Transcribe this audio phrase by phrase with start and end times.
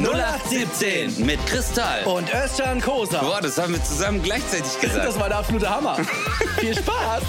[0.00, 2.04] 0817 mit Kristall.
[2.06, 3.20] Und Özcan Kosa.
[3.20, 5.04] Boah, das haben wir zusammen gleichzeitig gesagt.
[5.04, 5.96] Das war der absolute Hammer.
[6.58, 7.22] Viel Spaß.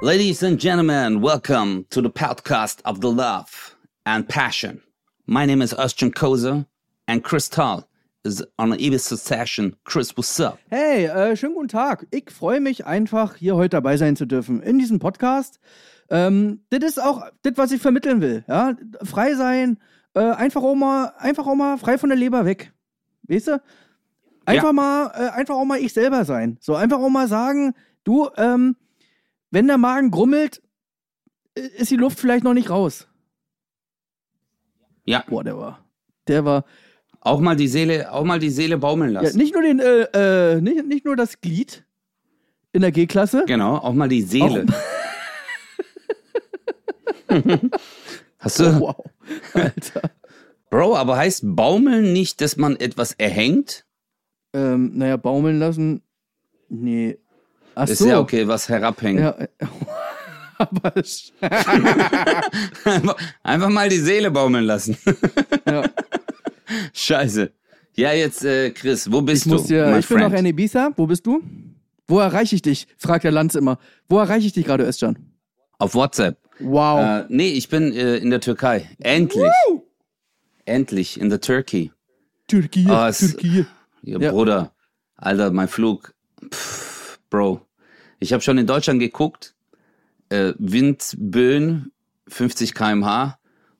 [0.00, 4.82] Ladies and gentlemen, welcome to the podcast of the love and passion.
[5.26, 6.66] My name is Özcan Kosa
[7.06, 7.84] and Kristall
[8.24, 9.76] is on an Ibiza session.
[9.84, 10.58] Chris, what's up?
[10.68, 12.08] Hey, äh, schönen guten Tag.
[12.10, 15.60] Ich freue mich einfach, hier heute dabei sein zu dürfen in diesem Podcast.
[16.10, 18.44] Ähm, das ist auch das, was ich vermitteln will.
[18.48, 18.74] Ja?
[19.02, 19.78] Frei sein,
[20.14, 22.72] äh, einfach, auch mal, einfach auch mal frei von der Leber weg.
[23.24, 23.62] Weißt du?
[24.46, 24.72] Einfach, Ja.
[24.72, 26.58] mal, äh, einfach auch mal ich selber sein.
[26.60, 28.76] So einfach auch mal sagen, du, ähm,
[29.50, 30.60] wenn der Magen grummelt,
[31.56, 33.08] äh, ist die Luft vielleicht noch nicht raus.
[35.06, 35.84] Ja, Boah, der war.
[36.28, 36.64] Der war.
[37.20, 39.38] auch mal die Seele, auch mal die Seele baumeln Ja, lassen.
[39.38, 41.84] nicht nur den, äh, äh, nicht, nicht nur das Glied
[42.72, 43.44] in der G-Klasse.
[43.46, 44.66] Genau, auch mal die Seele.
[48.44, 49.04] Hast du, Oh, wow.
[49.54, 50.10] Alter.
[50.70, 53.84] Bro, aber heißt baumeln nicht, dass man etwas erhängt?
[54.52, 56.02] Ähm, naja, baumeln lassen.
[56.68, 57.18] Nee.
[57.74, 58.06] Ach Ist so.
[58.08, 59.20] ja okay, was herabhängt.
[59.20, 59.48] Ja, äh,
[60.58, 60.92] aber
[62.84, 64.96] Einfach, einfach mal die Seele baumeln lassen.
[65.66, 65.84] ja.
[66.92, 67.52] Scheiße.
[67.96, 69.58] Ja, jetzt, äh, Chris, wo bist ich du?
[69.62, 70.40] dir, ich bin noch friend?
[70.40, 70.90] in Ibiza.
[70.96, 71.40] Wo bist du?
[72.08, 72.86] Wo erreiche ich dich?
[72.98, 73.78] fragt der Lanz immer.
[74.08, 75.16] Wo erreiche ich dich gerade, Özcan?
[75.78, 76.38] Auf WhatsApp.
[76.60, 77.00] Wow.
[77.00, 78.88] Äh, nee, ich bin äh, in der Türkei.
[79.00, 79.50] Endlich.
[80.64, 81.92] Endlich, in der Turkey.
[82.46, 83.66] Türkei, es- Türkei.
[84.02, 84.30] Ja, Ja.
[84.32, 84.72] Bruder.
[85.16, 86.14] Alter, mein Flug.
[86.52, 87.60] Pff, Bro.
[88.20, 89.54] Ich habe schon in Deutschland geguckt.
[90.30, 91.92] Äh, Windböen,
[92.28, 93.38] 50 km/h.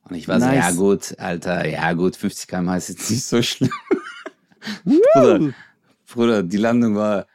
[0.09, 0.57] Und ich war so, Nice.
[0.57, 3.71] ja gut, Alter, ja gut, 50 km/h ist jetzt nicht so schlimm.
[4.85, 5.55] Bruder,
[6.13, 7.27] Bruder, die Landung war.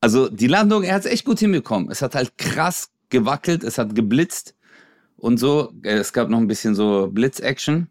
[0.00, 1.90] Also die Landung, er hat es echt gut hinbekommen.
[1.90, 4.54] Es hat halt krass gewackelt, es hat geblitzt
[5.16, 5.72] und so.
[5.82, 7.88] Es gab noch ein bisschen so Blitz-Action.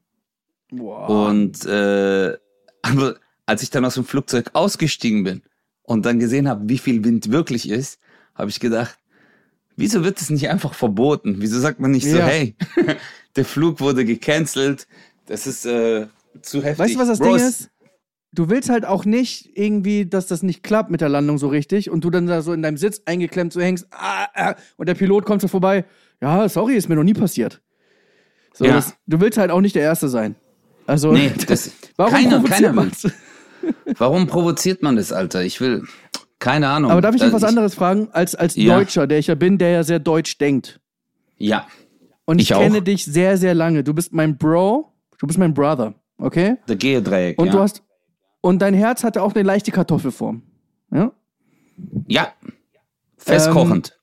[0.71, 1.29] Wow.
[1.29, 2.37] Und äh,
[2.81, 5.41] aber als ich dann aus dem Flugzeug ausgestiegen bin
[5.83, 7.99] und dann gesehen habe, wie viel Wind wirklich ist,
[8.35, 8.97] habe ich gedacht,
[9.75, 11.35] wieso wird es nicht einfach verboten?
[11.39, 12.25] Wieso sagt man nicht so, Ja.
[12.25, 12.55] hey,
[13.35, 14.87] der Flug wurde gecancelt,
[15.27, 16.07] das ist äh,
[16.41, 16.79] zu heftig.
[16.79, 17.69] Weißt du, was das Bro, Ding ist?
[18.35, 21.89] Du willst halt auch nicht irgendwie, dass das nicht klappt mit der Landung so richtig
[21.91, 24.95] und du dann da so in deinem Sitz eingeklemmt so hängst ah, ah, und der
[24.95, 25.85] Pilot kommt so vorbei.
[26.21, 27.61] Ja, sorry, ist mir noch nie passiert.
[28.53, 28.73] So, Ja.
[28.73, 30.35] das, du willst halt auch nicht der Erste sein.
[30.87, 33.07] Also, Nee, das, warum keiner, provoziert keiner man's?
[33.97, 35.41] Warum provoziert man das, Alter?
[35.43, 35.83] Ich will,
[36.39, 36.91] keine Ahnung.
[36.91, 38.09] Aber darf ich dich Da- was anderes fragen?
[38.11, 38.75] Als, als Ja.
[38.77, 40.81] Deutscher, der ich ja bin, der ja sehr deutsch denkt.
[41.37, 41.65] Ja,
[42.25, 43.83] Und ich, Ich kenne dich sehr, sehr lange.
[43.83, 46.57] Du bist mein Bro, du bist mein Brother, okay?
[46.67, 47.39] der Geodreieck.
[47.39, 47.51] Und ja.
[47.53, 47.83] du hast.
[48.45, 50.41] Und dein Herz hatte auch eine leichte Kartoffelform.
[50.91, 51.13] Ja?
[52.07, 52.33] Ja,
[53.15, 53.97] festkochend.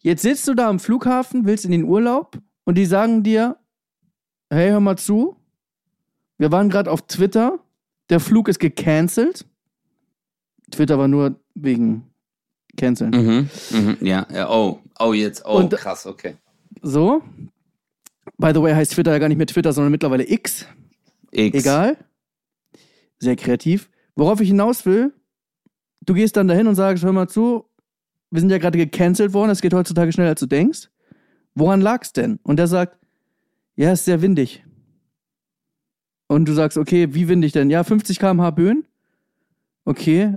[0.00, 3.56] Jetzt sitzt du da am Flughafen, willst in den Urlaub und die sagen dir:
[4.50, 5.36] Hey, hör mal zu.
[6.36, 7.58] Wir waren gerade auf Twitter.
[8.10, 9.46] Der Flug ist gecancelt.
[10.70, 12.10] Twitter war nur wegen
[12.76, 13.10] Canceln.
[13.10, 16.36] Mhm, mhm, ja, ja, oh, oh, jetzt, oh, Und- krass, okay.
[16.82, 17.22] So.
[18.36, 20.66] By the way, heißt Twitter ja gar nicht mehr Twitter, sondern mittlerweile X.
[21.30, 21.58] X.
[21.58, 21.96] Egal.
[23.20, 23.90] Sehr kreativ.
[24.16, 25.12] Worauf ich hinaus will,
[26.00, 27.64] du gehst dann dahin und sagst, hör mal zu,
[28.30, 30.90] wir sind ja gerade gecancelt worden, das geht heutzutage schneller als du denkst.
[31.54, 32.38] Woran lag's denn?
[32.42, 32.98] Und der sagt,
[33.76, 34.64] ja, ist sehr windig.
[36.28, 37.70] Und du sagst, okay, wie windig denn?
[37.70, 38.84] Ja, 50 km/h Böen.
[39.84, 40.36] Okay.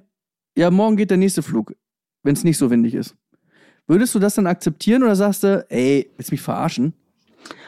[0.57, 1.75] Ja, morgen geht der nächste Flug,
[2.23, 3.15] wenn es nicht so windig ist.
[3.85, 6.93] Würdest du das dann akzeptieren oder sagst du, ey, willst mich verarschen?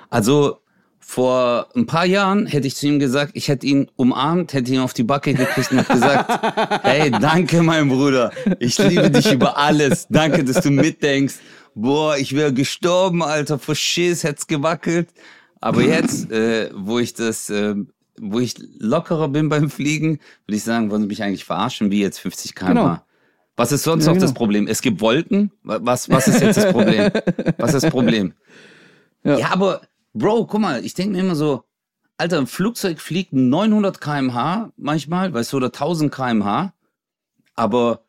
[0.10, 0.60] Also,
[1.08, 4.80] vor ein paar Jahren hätte ich zu ihm gesagt, ich hätte ihn umarmt, hätte ihn
[4.80, 8.32] auf die Backe gekriegt und hätte gesagt, hey, danke, mein Bruder.
[8.60, 10.08] Ich liebe dich über alles.
[10.10, 11.36] Danke, dass du mitdenkst.
[11.76, 15.10] Boah, ich wäre gestorben, Alter, vor Schiss, hätt's gewackelt.
[15.62, 17.76] Aber jetzt, äh, wo ich das, äh,
[18.20, 22.02] wo ich lockerer bin beim Fliegen, würde ich sagen, wollen Sie mich eigentlich verarschen, wie
[22.02, 22.74] jetzt 50 km/h?
[22.74, 22.98] Genau.
[23.58, 24.38] Was ist sonst Ja, noch das genau.
[24.40, 24.68] Problem?
[24.68, 25.52] Es gibt Wolken.
[25.64, 27.12] Wa- Was, was ist jetzt das Problem?
[27.58, 28.34] Was ist das Problem?
[29.24, 29.40] Ja.
[29.40, 29.82] Ja, aber
[30.18, 31.66] Bro, guck mal, ich denke mir immer so,
[32.16, 36.74] Alter, ein Flugzeug fliegt 900 km/h manchmal, weißt du, oder 1000 km/h,
[37.54, 38.06] aber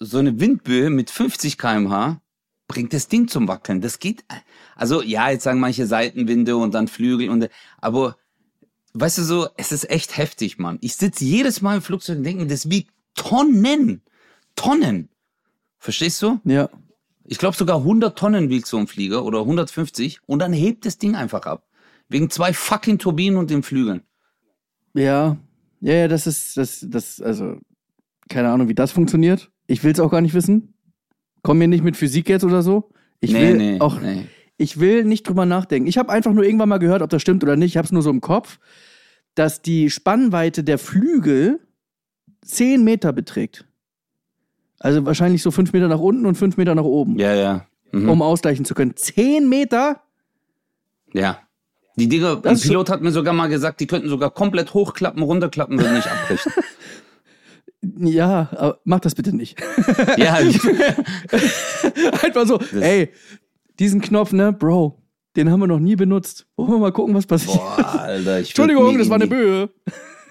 [0.00, 2.20] so eine Windböe mit 50 km/h
[2.66, 3.80] bringt das Ding zum Wackeln.
[3.80, 4.24] Das geht,
[4.74, 7.48] also ja, jetzt sagen manche Seitenwinde und dann Flügel und,
[7.80, 8.16] aber
[8.94, 10.78] weißt du so, es ist echt heftig, Mann.
[10.80, 14.02] Ich sitze jedes Mal im Flugzeug und denke mir, das wiegt Tonnen,
[14.56, 15.08] Tonnen.
[15.78, 16.40] Verstehst du?
[16.42, 16.68] Ja.
[17.26, 20.98] Ich glaube sogar 100 Tonnen wiegt so ein Flieger oder 150 und dann hebt das
[20.98, 21.66] Ding einfach ab.
[22.08, 24.02] Wegen zwei fucking Turbinen und den Flügeln.
[24.92, 25.38] Ja,
[25.80, 27.58] ja, ja, das ist, das, das, also,
[28.28, 29.50] keine Ahnung, wie das funktioniert.
[29.66, 30.74] Ich will es auch gar nicht wissen.
[31.42, 32.90] Komm mir nicht mit Physik jetzt oder so.
[33.20, 34.26] Ich will auch, nee.
[34.56, 35.88] Ich will nicht drüber nachdenken.
[35.88, 37.72] Ich habe einfach nur irgendwann mal gehört, ob das stimmt oder nicht.
[37.72, 38.58] Ich habe es nur so im Kopf,
[39.34, 41.60] dass die Spannweite der Flügel
[42.46, 43.66] 10 Meter beträgt.
[44.84, 47.66] Also wahrscheinlich so 5 Meter nach unten und 5 Meter nach oben, Ja, ja.
[47.92, 48.08] Mhm.
[48.10, 48.94] um ausgleichen zu können.
[48.96, 50.00] 10 Meter?
[51.14, 51.38] Ja.
[51.96, 54.74] Die Dinger, Das ein so- Pilot hat mir sogar mal gesagt, die könnten sogar komplett
[54.74, 56.52] hochklappen, runterklappen, würden nicht abbrechen.
[57.98, 59.60] Ja, aber mach das bitte nicht.
[60.16, 60.34] ja,
[62.22, 63.10] Einfach so, ey,
[63.78, 65.02] diesen Knopf, ne, Bro,
[65.36, 66.46] den haben wir noch nie benutzt.
[66.56, 67.56] Wollen wir mal gucken, was passiert?
[67.56, 68.40] boah, Alter.
[68.40, 69.68] Ich Entschuldigung, das war in eine Böe.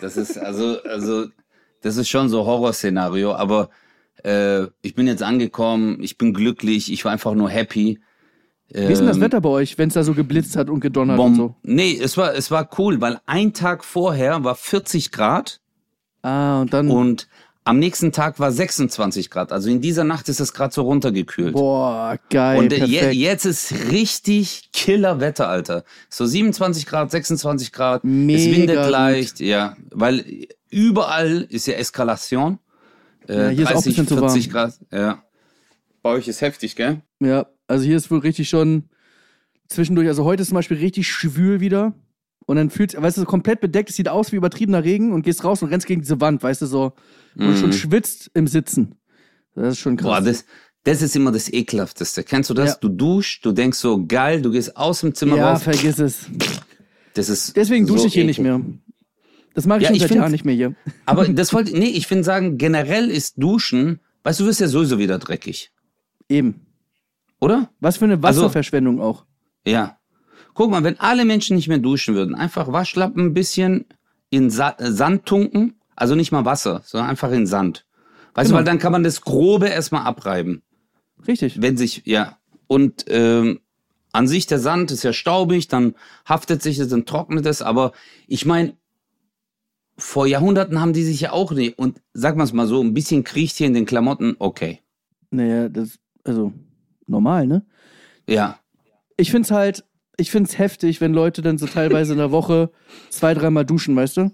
[0.01, 1.27] Das ist also, also,
[1.81, 3.69] das ist schon so Horrorszenario, aber
[4.23, 7.99] äh, ich bin jetzt angekommen, ich bin glücklich, ich war einfach nur happy.
[8.69, 10.79] Wie ist denn das Ähm, Wetter bei euch, wenn es da so geblitzt hat und
[10.79, 11.55] gedonnert Bom und so?
[11.63, 15.59] Nee, es war, es war cool, weil ein Tag vorher war 40 Grad
[16.23, 17.27] Ah, und dann, und
[17.65, 19.51] am nächsten Tag war 26 Grad.
[19.51, 21.53] Also in dieser Nacht ist es gerade so runtergekühlt.
[21.53, 25.83] boah, geil, Und äh, je, jetzt ist richtig Killer-Wetter, Alter.
[26.09, 28.03] So 27 Grad, 26 Grad.
[28.03, 28.89] es Mega windet gut.
[28.91, 29.75] leicht, ja.
[29.91, 30.25] Weil
[30.69, 32.59] überall ist ja Eskalation.
[33.27, 35.23] Äh, Ja, hier ist auch ein bisschen zu 40 Grad, ja.
[36.01, 37.01] Bei euch ist heftig, gell?
[37.19, 38.89] Ja, also hier ist wohl richtig schon
[39.67, 41.93] zwischendurch, also heute ist zum Beispiel richtig schwül wieder.
[42.45, 45.21] Und dann fühlt weißt du, so komplett bedeckt, es sieht aus wie übertriebener Regen und
[45.23, 46.93] gehst raus und rennst gegen diese Wand, weißt du, so.
[47.37, 48.95] Und du schon schwitzt im Sitzen.
[49.55, 50.07] Das ist schon krass.
[50.07, 50.43] Boah, das,
[50.83, 52.23] das ist immer das Ekelhafteste.
[52.23, 52.71] Kennst du das?
[52.71, 52.77] Ja.
[52.81, 55.63] Du duschst, du denkst so, geil, du gehst aus dem Zimmer ja, raus.
[55.63, 56.25] vergiss es.
[57.13, 58.59] Das ist Deswegen dusche so ich hier nicht mehr.
[59.53, 60.75] Das mache ich Ja, schon ich seit Jahren nicht mehr hier.
[61.05, 64.67] Aber das wollte, nee, ich finde sagen, generell ist Duschen, weißt du, du wirst ja
[64.67, 65.71] sowieso wieder dreckig.
[66.29, 66.65] Eben.
[67.39, 67.69] Oder?
[67.79, 69.25] Was für eine Also- Wasserverschwendung auch.
[69.65, 69.97] Ja.
[70.53, 73.85] Guck mal, wenn alle Menschen nicht mehr duschen würden, einfach Waschlappen ein bisschen
[74.29, 77.85] in Sa äh, Sand tunken, also nicht mal Wasser, sondern einfach in Sand.
[78.35, 78.49] Weißt Genau.
[78.49, 80.61] du, weil dann kann man das Grobe erstmal abreiben.
[81.27, 81.61] Richtig.
[81.61, 82.37] Wenn sich, ja.
[82.67, 83.59] Und ähm,
[84.11, 85.95] an sich der Sand ist ja staubig, dann
[86.27, 87.91] haftet sich es, dann trocknet es, aber
[88.27, 88.73] ich meine,
[89.97, 92.93] vor Jahrhunderten haben die sich ja auch nicht, und sag mal es mal so, ein
[92.93, 94.79] bisschen kriecht hier in den Klamotten, okay.
[95.31, 96.53] Naja, das, also,
[97.07, 97.65] normal, ne?
[98.27, 98.59] Ja.
[99.17, 99.83] Ich find's halt,
[100.17, 102.71] ich find's heftig, wenn Leute dann so teilweise in der Woche
[103.09, 104.31] zwei, dreimal duschen, weißt du?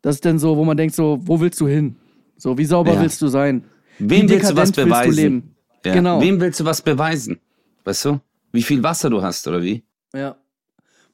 [0.00, 1.96] Das ist dann so, wo man denkt so, wo willst du hin?
[2.36, 3.00] So, wie sauber Ja.
[3.00, 3.64] willst du sein?
[3.98, 5.14] Wem willst du was willst du beweisen?
[5.14, 5.54] leben?
[5.84, 5.94] Ja.
[5.94, 6.20] Genau.
[6.20, 7.38] Wem willst du was beweisen?
[7.84, 8.20] Weißt du?
[8.52, 9.84] Wie viel Wasser du hast, oder wie?
[10.14, 10.36] Ja.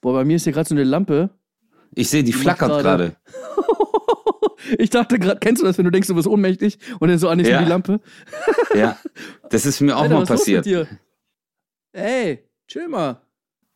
[0.01, 1.31] Boah, bei mir ist hier gerade so eine Lampe.
[1.95, 3.17] Ich sehe, die flackert gerade-.
[4.79, 7.29] Ich dachte gerade, kennst du das, wenn du denkst, du bist ohnmächtig und dann so
[7.31, 7.63] an Ja.
[7.63, 8.01] die Lampe?
[8.75, 8.99] Ja.
[9.51, 10.67] Das ist mir auch Alter, mal passiert.
[10.67, 10.89] mit dir?
[11.93, 13.23] Ey, chill mal.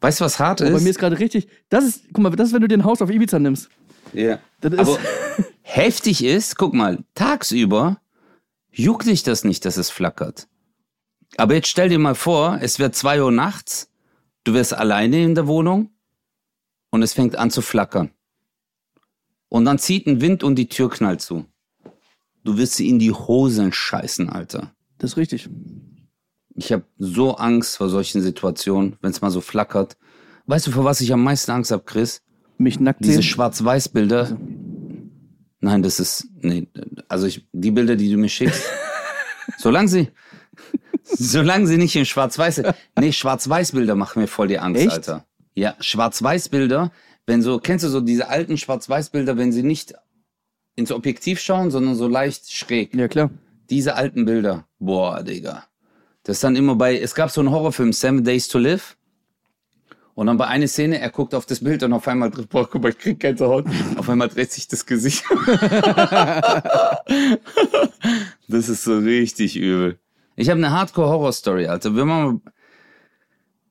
[0.01, 0.83] Weißt du, was hart Oh, bei ist?
[0.83, 1.49] mir ist gerade richtig.
[1.71, 3.71] Das ist, guck mal, das ist, wenn du dir ein Haus auf Ibiza nimmst.
[4.13, 4.39] ja.
[4.61, 4.99] Das ist, Aber
[5.63, 8.01] heftig ist, guck mal, tagsüber
[8.71, 10.47] juckt dich das nicht, dass es flackert.
[11.39, 13.91] Aber jetzt stell dir mal vor, es wird zwei Uhr nachts,
[14.45, 15.91] du wirst alleine in der Wohnung
[16.93, 18.11] und es fängt an zu flackern.
[19.49, 21.47] Und dann zieht ein Wind und die Tür knallt zu.
[22.45, 24.75] Du wirst sie in die Hosen scheißen, Alter.
[24.99, 25.49] das ist richtig.
[26.55, 29.97] Ich habe so Angst vor solchen Situationen, wenn es mal so flackert.
[30.47, 32.23] Weißt du, vor was ich am meisten Angst habe, Chris?
[32.59, 33.23] Mich nackt Diese.
[33.23, 34.37] Schwarz-Weiß-Bilder.
[35.61, 36.29] Nein, das ist.
[36.41, 36.69] Nee,
[37.09, 38.65] also ich, die Bilder, die du mir schickst.
[39.59, 40.09] solange sie.
[41.05, 42.75] Solange sie nicht in Schwarz-Weiß sind.
[42.99, 44.93] Nee, Schwarz-Weiß-Bilder machen mir voll die Angst, Echt?
[44.93, 45.27] Alter.
[45.55, 46.91] Ja, Schwarz-Weiß-Bilder,
[47.27, 49.95] wenn so, kennst du so diese alten Schwarz-Weiß-Bilder, wenn sie nicht
[50.75, 52.95] ins Objektiv schauen, sondern so leicht schräg.
[52.95, 53.31] Ja, klar.
[53.71, 54.67] Diese alten Bilder.
[54.79, 55.65] Boah, Digga.
[56.25, 58.97] Das ist dann immer bei, es gab so einen Horrorfilm, Seven Days to Live.
[60.15, 62.83] Und dann bei einer Szene, er guckt auf das Bild und auf einmal, boah, guck
[62.83, 63.65] mal, ich krieg Gänsehaut.
[63.97, 65.25] Auf einmal dreht sich das Gesicht.
[68.49, 69.99] das ist so richtig übel.
[70.37, 71.97] Ich habe eine Hardcore-Horror-Story, Alter.
[71.97, 72.43] Wir machen,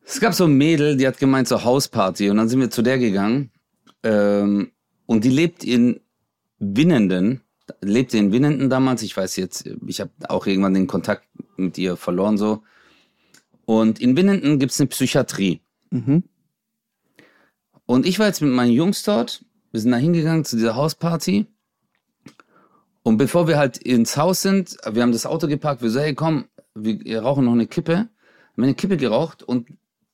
[0.05, 2.29] es gab so ein Mädel, die hat gemeint, so Hausparty.
[2.29, 3.51] Und dann sind wir zu der gegangen.
[4.03, 4.71] Ähm,
[5.05, 5.99] und die lebt in
[6.59, 7.41] Winnenden,
[7.81, 9.03] lebte in Winnenden damals.
[9.03, 11.27] Ich weiß jetzt, ich habe auch irgendwann den Kontakt
[11.57, 12.63] mit ihr verloren so.
[13.65, 15.61] Und in Winnenden gibt's eine Psychiatrie.
[15.91, 16.23] Mhm.
[17.85, 19.45] Und ich war jetzt mit meinen Jungs dort.
[19.71, 21.47] Wir sind da hingegangen zu dieser Hausparty.
[23.03, 26.13] Und bevor wir halt ins Haus sind, wir haben das Auto geparkt, wir so, hey
[26.13, 28.09] komm, wir rauchen noch eine Kippe.
[28.53, 29.69] Haben eine Kippe geraucht und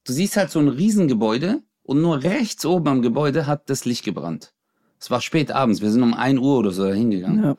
[0.07, 4.03] du siehst halt so ein Riesengebäude und nur rechts oben am Gebäude hat das Licht
[4.03, 4.53] gebrannt.
[4.99, 7.43] Es war spät abends, wir sind um 1 Uhr oder so da hingegangen.
[7.43, 7.57] Ja.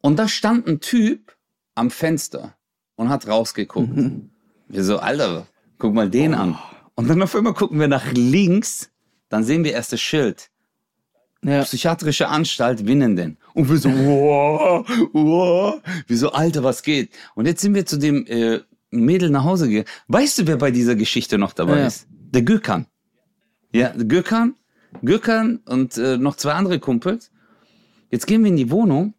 [0.00, 1.36] Und da stand ein Typ
[1.74, 2.54] am Fenster
[2.96, 3.94] und hat rausgeguckt.
[3.94, 4.30] Mhm.
[4.68, 5.46] Wir so, Alter,
[5.78, 6.58] guck mal den an.
[6.94, 8.90] Und dann auf einmal gucken wir nach links,
[9.28, 10.50] dann sehen wir erst das Schild.
[11.44, 11.62] Ja.
[11.62, 13.38] Psychiatrische Anstalt Winnenden.
[13.54, 15.80] Und wir so, wow, wow.
[16.06, 17.10] Wir so, Alter, was geht?
[17.34, 19.88] Und jetzt sind wir zu dem äh, Mädel nach Hause gegangen.
[20.08, 21.86] Weißt du, wer bei dieser Geschichte noch dabei Ja.
[21.86, 22.06] ist?
[22.10, 22.86] Der Gökhan.
[23.72, 24.54] Ja, Gökhan,
[25.02, 27.30] Gökhan und äh, noch zwei andere Kumpels.
[28.10, 29.14] Jetzt gehen wir in die Wohnung,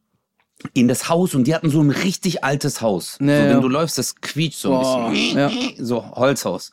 [0.73, 3.17] in das Haus und die hatten so ein richtig altes Haus.
[3.21, 3.49] Ja, so, ja.
[3.51, 5.37] wenn du läufst, das quietscht so ein Boah, bisschen.
[5.37, 5.51] ja.
[5.77, 6.71] So Holzhaus.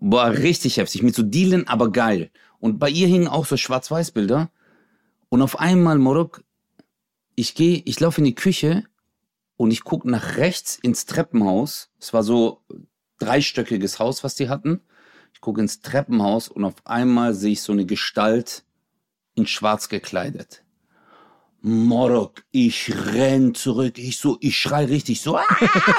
[0.00, 1.02] Boah, richtig heftig.
[1.02, 2.30] Mit so Dielen, aber geil.
[2.58, 4.50] Und bei ihr hingen auch so Schwarz-Weiß-Bilder.
[5.28, 6.42] Und auf einmal, Morok,
[7.36, 8.84] ich gehe, ich laufe in die Küche
[9.60, 11.90] und ich gucke nach rechts ins Treppenhaus.
[12.00, 12.62] Es war so
[13.18, 14.80] dreistöckiges Haus, was die hatten.
[15.34, 18.64] Ich gucke ins Treppenhaus und auf einmal sehe ich so eine Gestalt
[19.34, 20.64] in schwarz gekleidet.
[21.60, 23.98] Morok, ich renn zurück.
[23.98, 25.44] Ich so, ich schrei richtig so, ah!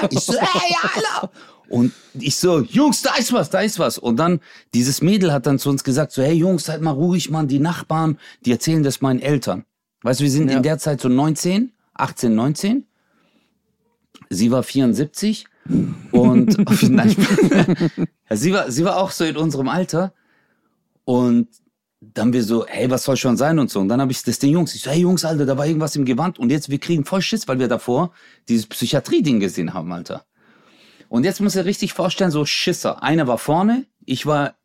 [0.09, 1.29] ich so, hey, Alter!
[1.69, 3.99] Und ich so, Jungs, da ist was, da ist was.
[3.99, 4.39] Und dann,
[4.73, 7.59] dieses Mädel hat dann zu uns gesagt, so, hey Jungs, seid mal ruhig, Mann, die
[7.59, 9.65] Nachbarn, die erzählen das meinen Eltern.
[10.01, 10.57] Weißt du, wir sind Ja.
[10.57, 12.87] in der Zeit so 19, 18, 19.
[14.29, 15.45] Sie war 74
[16.11, 16.57] und
[16.89, 17.15] nein,
[18.29, 20.13] sie war sie war auch so in unserem Alter
[21.05, 21.47] und
[22.01, 23.79] dann wir so, hey, was soll schon sein und so.
[23.79, 25.95] Und dann habe ich das den Jungs, ich so, hey Jungs, Alter, da war irgendwas
[25.95, 28.11] im Gewand und jetzt wir kriegen voll Schiss, weil wir davor
[28.49, 30.25] dieses Psychiatrie-Ding gesehen haben, Alter.
[31.09, 33.03] Und jetzt muss er richtig vorstellen, so Schisser.
[33.03, 34.55] Einer war vorne, ich war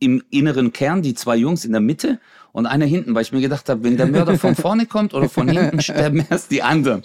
[0.00, 2.20] im inneren Kern, die zwei Jungs in der Mitte
[2.52, 5.28] und einer hinten, weil ich mir gedacht habe, wenn der Mörder von vorne kommt oder
[5.28, 7.02] von hinten, sterben erst die anderen.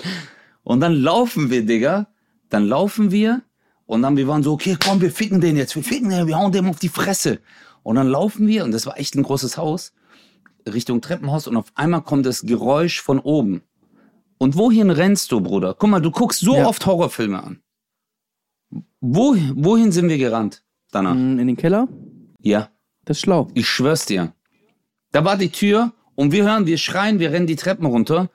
[0.64, 2.08] Und dann laufen wir, Digga.
[2.50, 3.42] Dann laufen wir
[3.86, 6.38] und dann wir waren so, okay, komm, wir ficken den jetzt, wir ficken den, wir
[6.38, 7.40] hauen dem auf die Fresse.
[7.82, 9.92] Und dann laufen wir und das war echt ein großes Haus
[10.72, 13.64] Richtung Treppenhaus und auf einmal kommt das Geräusch von oben.
[14.38, 15.74] Und wohin rennst du, Bruder?
[15.78, 16.68] Guck mal, du guckst so Ja.
[16.68, 17.60] oft Horrorfilme an.
[19.02, 21.16] Wo, wohin sind wir gerannt danach?
[21.16, 21.88] Mm, In den Keller?
[22.40, 22.70] Ja.
[23.06, 23.50] Das ist schlau.
[23.54, 24.34] Ich schwör's dir.
[25.12, 28.30] Da war die Tür und wir hören, wir schreien, wir rennen die Treppen runter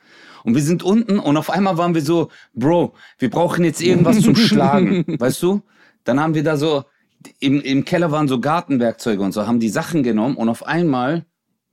[0.45, 4.21] und wir sind unten und auf einmal waren wir so, Bro, wir brauchen jetzt irgendwas
[4.21, 5.63] zum Schlagen, weißt du?
[6.05, 6.85] Dann haben wir da so,
[7.41, 11.25] im, im Keller waren so Gartenwerkzeuge und so, haben die Sachen genommen und auf einmal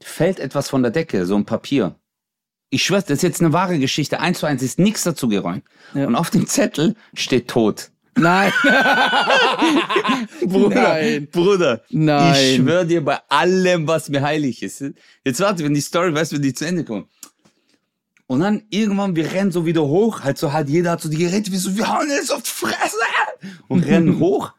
[0.02, 1.96] fällt etwas von der Decke, so ein Papier.
[2.70, 5.64] Ich schwör's, das ist jetzt eine wahre Geschichte, eins zu eins ist nichts dazu geräumt.
[5.94, 6.08] Ja.
[6.08, 7.92] Und auf dem Zettel steht tot.
[8.18, 8.52] Nein.
[10.42, 11.28] Bruder, Nein.
[11.32, 12.34] Bruder, Nein.
[12.34, 14.84] ich schwöre dir bei allem, was mir heilig ist.
[15.24, 17.10] Jetzt warte, wenn die Story, weißt du, wenn die zu Ende kommt.
[18.28, 21.18] Und dann irgendwann, wir rennen so wieder hoch, halt so halt, jeder hat so die
[21.18, 22.98] Geräte, wir so, wir hauen jetzt auf die Fresse
[23.68, 24.54] und rennen hoch.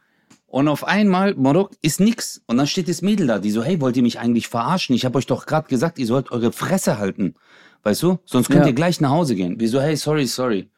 [0.46, 2.40] Und auf einmal, Morok, ist nix.
[2.46, 4.94] Und dann steht das Mädel da, die so, hey, wollt ihr mich eigentlich verarschen?
[4.94, 7.34] Ich habe euch doch gerade gesagt, ihr sollt eure Fresse halten.
[7.82, 8.18] Weißt du?
[8.24, 8.68] Sonst könnt Ja.
[8.68, 9.58] ihr gleich nach Hause gehen.
[9.58, 10.70] Wir so, hey, sorry, sorry.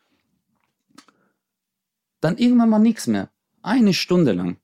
[2.21, 3.30] Dann irgendwann mal nix mehr.
[3.62, 4.57] Eine Stunde lang.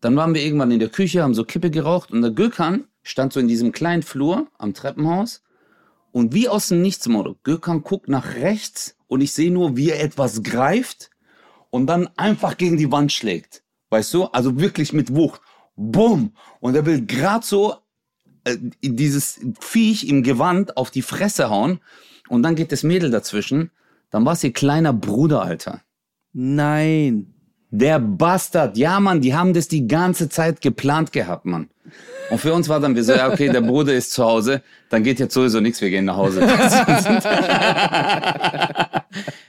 [0.00, 3.32] Dann waren wir irgendwann in der Küche, haben so Kippe geraucht und der Gökhan stand
[3.32, 5.42] so in diesem kleinen Flur am Treppenhaus
[6.12, 7.36] und wie aus dem Nichts, Motto.
[7.42, 11.10] Gökhan guckt nach rechts und ich sehe nur, wie er etwas greift
[11.70, 13.62] und dann einfach gegen die Wand schlägt.
[13.90, 14.24] Weißt du?
[14.26, 15.40] Also wirklich mit Wucht.
[15.74, 16.32] Bumm!
[16.60, 17.76] Und er will grad so
[18.44, 21.80] äh, dieses Viech im Gewand auf die Fresse hauen
[22.28, 23.70] und dann geht das Mädel dazwischen.
[24.10, 25.82] Dann war es ihr kleiner Bruder, Alter.
[26.32, 27.34] Nein.
[27.74, 31.70] Der Bastard, ja Mann, die haben das die ganze Zeit geplant gehabt, Mann.
[32.30, 35.02] Und für uns war dann wir so, ja okay, der Bruder ist zu Hause, dann
[35.02, 36.42] geht jetzt sowieso nichts, wir gehen nach Hause.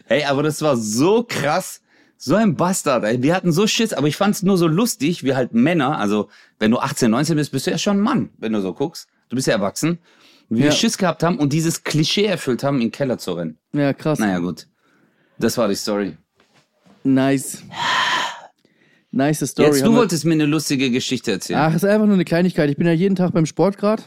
[0.06, 1.82] hey, aber das war so krass,
[2.18, 3.22] so ein Bastard, ey.
[3.22, 6.72] Wir hatten so Schiss, aber ich fand's nur so lustig, wie halt Männer, also wenn
[6.72, 9.10] du 18, 19 bist, bist du ja schon ein Mann, wenn du so guckst.
[9.28, 10.00] Du bist ja erwachsen.
[10.48, 10.72] Wie wir Ja.
[10.72, 13.58] Schiss gehabt haben und dieses Klischee erfüllt haben, in den Keller zu rennen.
[13.74, 14.20] Ja, krass.
[14.20, 14.68] Naja, gut.
[15.40, 16.16] Das war die Story.
[17.04, 17.64] Nice.
[19.14, 19.70] Nice Story.
[19.70, 21.60] Jetzt, du wolltest mir eine lustige Geschichte erzählen.
[21.60, 22.70] Ach, ist einfach nur eine Kleinigkeit.
[22.72, 24.02] Ich bin ja jeden Tag beim Sport gerade.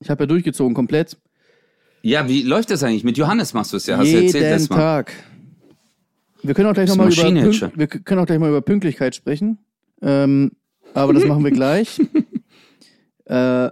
[0.00, 1.18] Ich habe ja durchgezogen komplett.
[2.00, 3.04] Ja, wie läuft das eigentlich?
[3.04, 4.76] Mit Johannes machst du es ja, hast du erzählt jeden letztes Mal.
[4.76, 5.12] Tag.
[6.42, 9.58] Wir können auch gleich nochmal über, wir können auch gleich mal über Pünktlichkeit sprechen.
[10.00, 10.52] Ähm,
[10.94, 11.98] aber das machen wir gleich.
[13.26, 13.68] äh,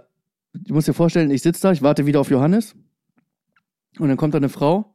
[0.53, 2.75] du musst dir vorstellen, ich sitze da, ich warte wieder auf Johannes.
[3.97, 4.93] Und dann kommt da eine Frau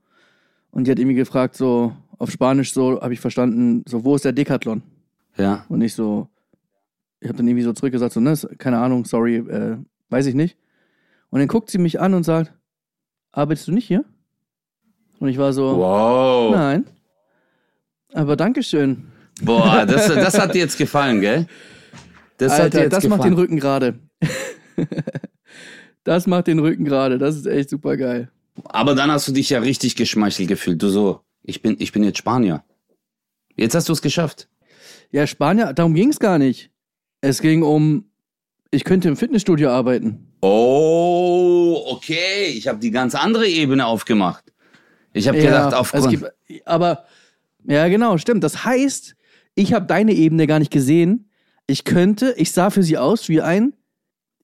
[0.70, 4.24] und die hat irgendwie gefragt, so auf Spanisch, so habe ich verstanden, so wo ist
[4.24, 4.82] der Decathlon?
[5.36, 5.64] Ja.
[5.68, 6.28] Und ich so,
[7.20, 9.76] ich habe dann irgendwie so zurückgesagt, so, ne, keine Ahnung, sorry, äh,
[10.10, 10.56] weiß ich nicht.
[11.30, 12.52] Und dann guckt sie mich an und sagt,
[13.32, 14.04] arbeitest du nicht hier?
[15.18, 16.54] Und ich war so, Wow.
[16.54, 16.84] nein.
[18.12, 19.06] Aber Dankeschön.
[19.42, 21.46] Boah, das, das hat dir jetzt gefallen, gell?
[22.36, 23.34] Das hat dir Alter, jetzt das macht den gefallen.
[23.34, 23.98] Rücken gerade.
[26.04, 27.18] das macht den Rücken gerade.
[27.18, 28.30] Das ist echt super geil.
[28.64, 30.82] Aber dann hast du dich ja richtig geschmeichelt gefühlt.
[30.82, 32.64] Du so, ich bin, ich bin jetzt Spanier.
[33.56, 34.48] Jetzt hast du es geschafft.
[35.12, 36.70] Ja, Spanier, darum ging es gar nicht.
[37.20, 38.10] Es ging um,
[38.70, 40.26] ich könnte im Fitnessstudio arbeiten.
[40.40, 42.46] Oh, okay.
[42.48, 44.44] Ich habe die ganz andere Ebene aufgemacht.
[45.12, 46.10] Ich habe Ja, gedacht, aufgrund.
[46.10, 46.32] gibt,
[46.66, 47.04] aber,
[47.64, 48.42] ja, genau, stimmt.
[48.42, 49.14] Das heißt,
[49.54, 51.28] ich habe deine Ebene gar nicht gesehen.
[51.66, 53.74] Ich könnte, ich sah für sie aus wie ein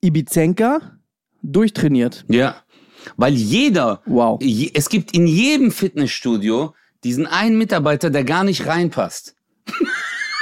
[0.03, 0.99] Ibizenka
[1.43, 2.25] durchtrainiert.
[2.29, 2.63] Ja.
[3.17, 4.39] Weil jeder, Wow.
[4.43, 9.35] je, es gibt in jedem Fitnessstudio diesen einen Mitarbeiter, der gar nicht reinpasst.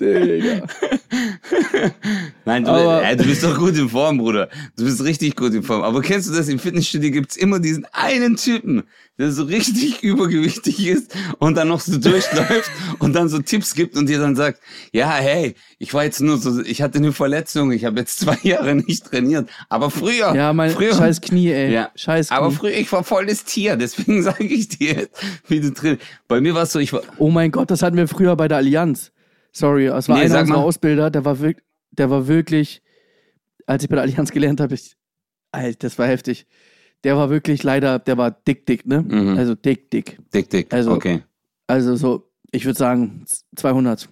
[0.00, 0.66] Digga.
[2.44, 4.48] Nein, du, Aber- äh, du bist doch gut in Form, Bruder.
[4.76, 5.82] Du bist richtig gut in Form.
[5.82, 6.48] Aber kennst du das?
[6.48, 8.84] Im Fitnessstudio gibt's immer diesen einen Typen,
[9.18, 13.96] der so richtig übergewichtig ist und dann noch so durchläuft und dann so Tipps gibt
[13.96, 14.60] und dir dann sagt,
[14.92, 18.38] ja, hey, ich war jetzt nur so, ich hatte eine Verletzung, ich habe jetzt zwei
[18.42, 19.48] Jahre nicht trainiert.
[19.68, 21.72] Aber früher, Ja, mein früher, scheiß Knie, ey.
[21.72, 21.90] Ja.
[21.96, 22.36] Scheiß Knie.
[22.36, 26.02] aber früher, ich war voll das Tier, deswegen sage ich dir jetzt, wie du trainierst.
[26.28, 28.48] Bei mir war es so, ich war, oh mein Gott, das hatten wir früher bei
[28.48, 29.10] der Allianz.
[29.52, 30.58] Sorry, es war Nee, einer unserer.
[30.58, 32.82] Ausbilder, der war, wirk der war wirklich,
[33.66, 34.94] als ich bei der Allianz gelernt habe, ich,
[35.52, 36.46] Alter, das war heftig.
[37.04, 39.02] Der war wirklich leider, der war dick, dick, ne?
[39.02, 39.36] Mhm.
[39.38, 40.18] Also dick, dick.
[40.34, 41.22] dick, dick, Also- okay.
[41.66, 43.24] Also so, ich würde sagen
[43.56, 44.08] 200.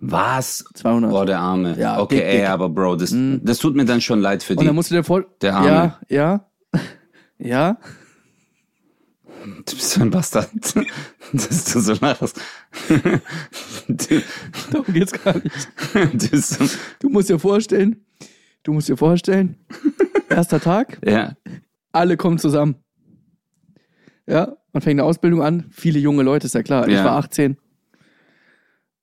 [0.00, 0.64] Was?
[0.74, 1.10] 200.
[1.10, 1.76] Boah, der Arme.
[1.78, 2.48] Ja, okay, dick, ey, dick.
[2.48, 3.40] aber Bro, das, Mhm.
[3.44, 4.66] das tut mir dann schon leid für Und die.
[4.66, 5.26] dann musst du dir voll.
[5.40, 5.68] Der Arme.
[5.68, 6.46] Ja, ja.
[7.38, 7.78] ja.
[9.44, 10.50] Du bist so ein Bastard.
[11.32, 12.40] Dass du so lachst.
[13.88, 14.22] Du,
[14.70, 15.68] Darum geht's gar nicht.
[15.94, 16.64] du bist so,
[17.00, 18.04] Du musst dir vorstellen,
[18.62, 19.56] du musst dir vorstellen,
[20.28, 21.36] erster Tag, ja,
[21.92, 22.76] alle kommen zusammen.
[24.26, 26.86] Ja, man fängt eine Ausbildung an, viele junge Leute, ist ja klar.
[26.86, 27.04] Ich Ja.
[27.04, 27.56] war 18.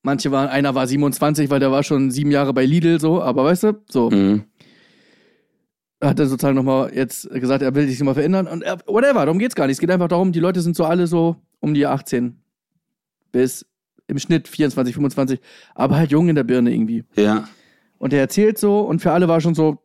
[0.01, 3.43] Manche waren, einer war 27, weil der war schon sieben Jahre bei Lidl, so, aber
[3.43, 4.10] weißt du, so.
[4.10, 4.46] mhm.
[6.01, 9.39] Hat er sozusagen nochmal jetzt gesagt, er will sich mal verändern und er, whatever, darum
[9.39, 9.75] geht's gar nicht.
[9.75, 12.39] Es geht einfach darum, die Leute sind so alle so um die 18
[13.32, 13.65] bis
[14.08, 15.39] im Schnitt 24, 25,
[15.75, 17.03] aber halt jung in der Birne irgendwie.
[17.15, 17.48] ja,
[17.98, 19.77] Und er erzählt so und für alle war schon so,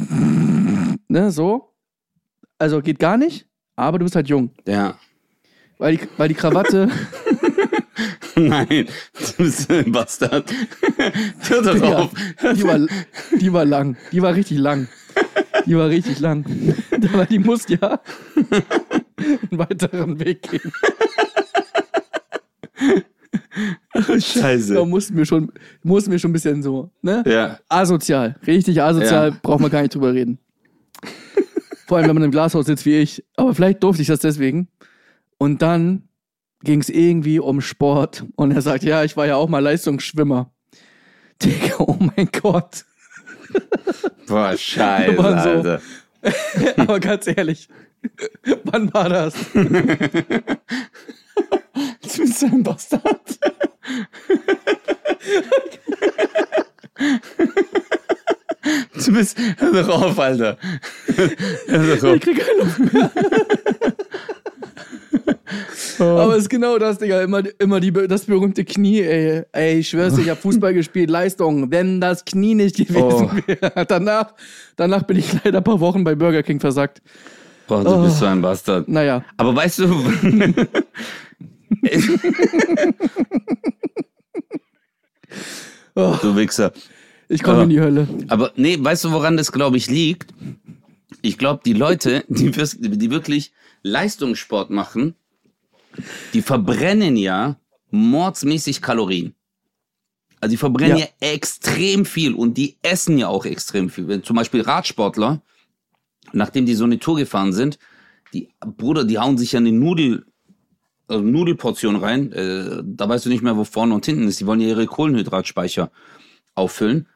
[1.09, 1.71] ne, so.
[2.59, 4.51] Also geht gar nicht, aber du bist halt jung.
[4.67, 4.97] ja.
[5.79, 6.89] Weil die, weil die Krawatte,
[8.37, 8.87] Nein,
[9.37, 10.53] du bist ein Bastard.
[11.49, 12.11] Hör doch Ja, auf.
[12.55, 12.79] die war,
[13.41, 13.97] die war lang.
[14.13, 14.87] Die war richtig lang.
[15.67, 16.45] Die war richtig lang.
[17.13, 18.01] Aber die muss ja
[19.51, 20.73] einen weiteren Weg gehen.
[24.21, 24.75] Scheiße.
[24.75, 27.23] Da mussten wir schon, mussten wir schon ein bisschen so, ne?
[27.27, 28.37] Ja, Asozial.
[28.47, 29.37] Richtig asozial, Ja.
[29.43, 30.39] braucht man gar nicht drüber reden.
[31.87, 33.23] Vor allem, wenn man im Glashaus sitzt wie ich.
[33.37, 34.69] Aber vielleicht durfte ich das deswegen.
[35.39, 36.09] Und dann
[36.63, 38.25] ging es irgendwie um Sport.
[38.37, 40.51] Und er sagt, ja, ich war ja auch mal Leistungsschwimmer.
[41.43, 42.85] Digga, oh mein Gott.
[44.27, 45.81] boah, scheiße, waren so- Alter.
[46.79, 47.69] Aber ganz ehrlich,
[48.65, 49.35] wann war das?
[49.53, 49.65] Du
[52.01, 53.39] bist so ein Bastard.
[59.05, 60.57] Du bist, hör doch auf, Alter.
[61.67, 62.15] Hör doch auf.
[62.17, 63.11] Ich krieg keine Luft mehr.
[65.99, 67.23] Aber es ist genau das, Digga.
[67.23, 69.43] Immer, immer die, das berühmte Knie, ey.
[69.53, 71.71] Ey, ich schwör's ich hab Fußball gespielt, Leistung.
[71.71, 73.31] Wenn das Knie nicht gewesen Oh.
[73.47, 73.87] wäre.
[73.87, 74.35] Danach,
[74.77, 77.01] danach bin ich leider ein paar Wochen bei Burger King versackt.
[77.69, 78.89] Boah, du bist so ein Bastard.
[78.89, 79.25] Naja.
[79.37, 79.85] Aber weißt du,
[85.97, 86.73] Oh, du Wichser.
[87.29, 88.07] Ich komme in die Hölle.
[88.29, 90.33] Aber nee, weißt du, woran das, glaube ich, liegt?
[91.23, 95.15] Ich glaube, die Leute, die, die wirklich Leistungssport machen,
[96.33, 97.57] die verbrennen ja
[97.91, 99.35] mordsmäßig Kalorien.
[100.41, 101.05] Also die verbrennen ja.
[101.05, 101.33] Ja.
[101.33, 104.09] extrem viel und die essen ja auch extrem viel.
[104.09, 105.41] Wenn zum Beispiel Radsportler,
[106.33, 107.79] nachdem die so eine Tour gefahren sind,
[108.35, 110.27] die Bruder, die hauen sich ja eine Nudel,
[111.07, 112.33] also Nudelportion rein.
[112.33, 114.41] Äh, da weißt du nicht mehr, wo vorne und hinten ist.
[114.41, 115.91] Die wollen ja ihre Kohlenhydratspeicher
[116.55, 117.09] auffüllen.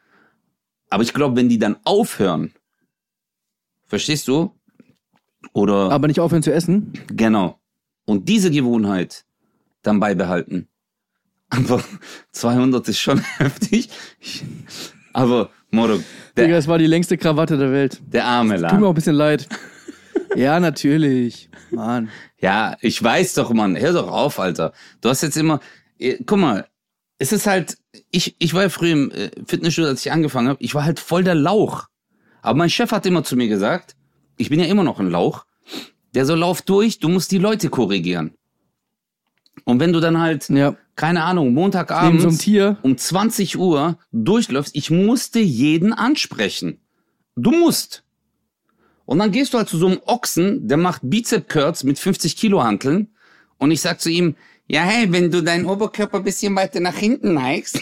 [0.90, 2.52] Aber ich glaube, wenn die dann aufhören,
[3.86, 4.54] verstehst du?
[5.52, 6.92] Oder Aber nicht aufhören zu essen.
[7.08, 7.58] genau.
[8.04, 9.24] Und diese Gewohnheit
[9.82, 10.68] dann beibehalten.
[11.50, 11.82] Aber
[12.32, 13.90] 200 ist schon heftig.
[15.12, 16.00] Aber Moro,
[16.36, 18.00] Digga, das war die längste Krawatte der Welt.
[18.06, 19.48] der arme Tut mir auch ein bisschen leid.
[20.36, 21.48] Ja, natürlich.
[21.70, 22.10] Mann.
[22.38, 23.76] Ja, ich weiß doch, Mann.
[23.76, 24.72] Hör doch auf, Alter.
[25.00, 25.58] Du hast jetzt immer.
[26.26, 26.68] Guck mal,
[27.18, 27.78] es ist halt.
[28.10, 30.62] Ich, ich war ja früher im äh, Fitnessstudio, als ich angefangen habe.
[30.62, 31.86] Ich war halt voll der Lauch.
[32.42, 33.96] Aber mein Chef hat immer zu mir gesagt,
[34.36, 35.44] ich bin ja immer noch ein Lauch.
[36.14, 38.34] Der so lauf durch, du musst die Leute korrigieren.
[39.64, 40.76] Und wenn du dann halt, Ja.
[40.96, 46.80] keine Ahnung, Neben Montagabends so um 20 Uhr durchläufst, ich musste jeden ansprechen.
[47.36, 48.04] Du musst.
[49.04, 52.62] Und dann gehst du halt zu so einem Ochsen, der macht Bizep-Curls mit 50 Kilo
[52.62, 53.08] Hanteln.
[53.58, 54.36] Und ich sag zu ihm,
[54.70, 57.80] ja, hey, wenn du deinen Oberkörper ein bisschen weiter nach hinten neigst,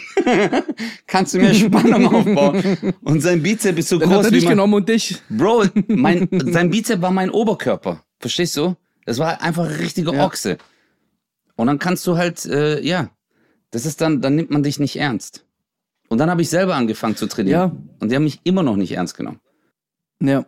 [1.08, 2.94] kannst du mehr Spannung aufbauen.
[3.02, 4.52] Und sein Bizep ist so Dann hat groß er wie dich mein...
[4.52, 5.20] genommen und dich.
[5.28, 8.04] Bro, mein, sein Bizep war mein Oberkörper.
[8.20, 8.76] Verstehst du?
[9.04, 10.26] Das war einfach ein richtiger Ja.
[10.26, 10.58] Ochse.
[11.56, 13.10] Und dann kannst du halt, äh, ja,
[13.72, 15.44] das ist dann, dann nimmt man dich nicht ernst.
[16.08, 17.60] Und dann habe ich selber angefangen zu trainieren.
[17.60, 17.76] Ja.
[17.98, 19.40] Und die haben mich immer noch nicht ernst genommen.
[20.22, 20.46] Ja.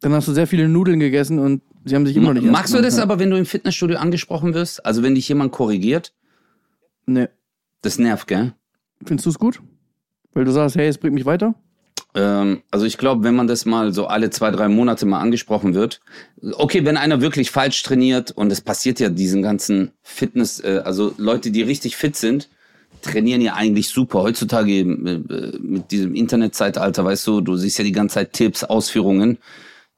[0.00, 2.74] Dann hast du sehr viele Nudeln gegessen und sie haben sich immer noch nicht Magst
[2.74, 4.84] du das aber, wenn du im Fitnessstudio angesprochen wirst?
[4.84, 6.12] Also wenn dich jemand korrigiert?
[7.06, 7.28] Nee.
[7.82, 8.54] Das nervt, gell?
[9.04, 9.60] Findest du es gut?
[10.32, 11.54] Weil du sagst, hey, es bringt mich weiter?
[12.14, 15.74] Ähm, also ich glaube, wenn man das mal so alle zwei, drei Monate mal angesprochen
[15.74, 16.00] wird,
[16.52, 21.14] okay, wenn einer wirklich falsch trainiert und es passiert ja diesen ganzen Fitness, äh, also
[21.18, 22.48] Leute, die richtig fit sind,
[23.02, 24.22] trainieren ja eigentlich super.
[24.22, 29.38] Heutzutage äh, mit diesem Internetzeitalter, weißt du, du siehst ja die ganze Zeit Tipps, Ausführungen,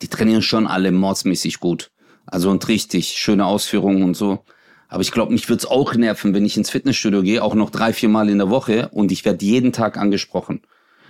[0.02, 1.90] die trainieren schon alle mordsmäßig gut.
[2.26, 4.44] Also und richtig schöne Ausführungen und so.
[4.88, 7.70] Aber ich glaube, mich würde es auch nerven, wenn ich ins Fitnessstudio gehe, auch noch
[7.70, 10.60] drei, vier Mal in der Woche und ich werde jeden Tag angesprochen.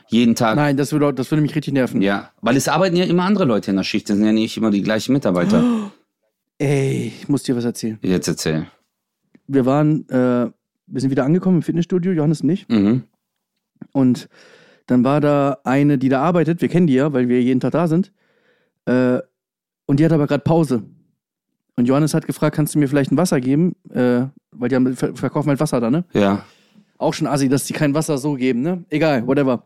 [0.09, 0.57] Jeden Tag.
[0.57, 2.01] Nein, das würde, das würde mich richtig nerven.
[2.01, 4.09] Ja, weil es arbeiten ja immer andere Leute in der Schicht.
[4.09, 5.63] Das sind ja nicht immer die gleichen Mitarbeiter.
[6.59, 7.99] Ey, ich muss dir was erzählen.
[8.03, 8.67] Jetzt erzähl.
[9.47, 10.51] Wir waren, äh,
[10.87, 12.69] wir sind wieder angekommen im Fitnessstudio, Johannes und ich.
[12.69, 13.03] Mhm.
[13.93, 14.29] Und
[14.87, 17.73] dann war da eine, die da arbeitet, wir kennen die ja, weil wir jeden Tag
[17.73, 18.13] da sind.
[18.87, 19.21] Äh,
[19.87, 20.83] und die hat aber gerade Pause.
[21.77, 23.77] Und Johannes hat gefragt, kannst du mir vielleicht ein Wasser geben?
[23.91, 26.05] Äh, weil die haben, ver verkaufen halt Wasser da, ne?
[26.13, 26.45] Ja.
[26.99, 28.85] Auch schon assi, dass die kein Wasser so geben, ne?
[28.89, 29.65] Egal, whatever.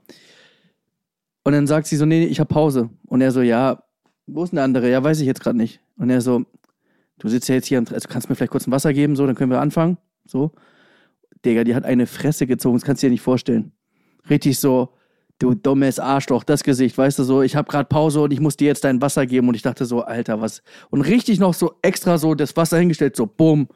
[1.44, 2.90] Und dann sagt sie so, nee, ich hab Pause.
[3.06, 3.82] Und er so, ja,
[4.26, 4.90] wo ist denn der andere?
[4.90, 5.80] Ja, weiß ich jetzt gerade nicht.
[5.96, 6.44] Und er so,
[7.18, 9.16] du sitzt ja jetzt hier, und- also kannst du mir vielleicht kurz ein Wasser geben,
[9.16, 9.96] so, dann können wir anfangen.
[10.26, 10.50] So.
[11.44, 13.72] Digga, die hat eine Fresse gezogen, das kannst du dir nicht vorstellen.
[14.28, 14.90] Richtig so,
[15.40, 18.56] du dummes Arschloch, das Gesicht, weißt du so, ich hab gerade Pause und ich muss
[18.56, 19.48] dir jetzt dein Wasser geben.
[19.48, 20.62] Und ich dachte so, Alter, was?
[20.90, 23.66] Und richtig noch so extra so das Wasser hingestellt, so, bumm.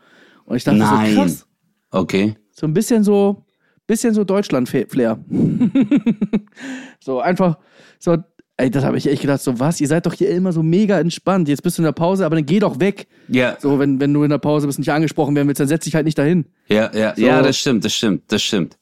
[0.45, 1.15] Und ich dachte Nein.
[1.15, 1.47] so, krass.
[1.91, 2.37] Okay.
[2.53, 3.45] So ein bisschen so,
[3.87, 5.19] bisschen so Deutschland-Flair.
[7.01, 7.59] so einfach,
[7.99, 8.17] so,
[8.57, 11.01] ey, das habe ich echt gedacht, so was, ihr seid doch hier immer so mega
[11.01, 11.49] entspannt.
[11.49, 13.07] Jetzt bist du in der Pause, aber dann geh doch weg.
[13.29, 13.57] Ja.
[13.59, 15.95] So, wenn, wenn du in der Pause bist, nicht angesprochen werden willst, dann setz dich
[15.95, 16.45] halt nicht dahin.
[16.69, 17.23] Ja, ja, So.
[17.23, 18.77] ja, das stimmt, das stimmt, das stimmt.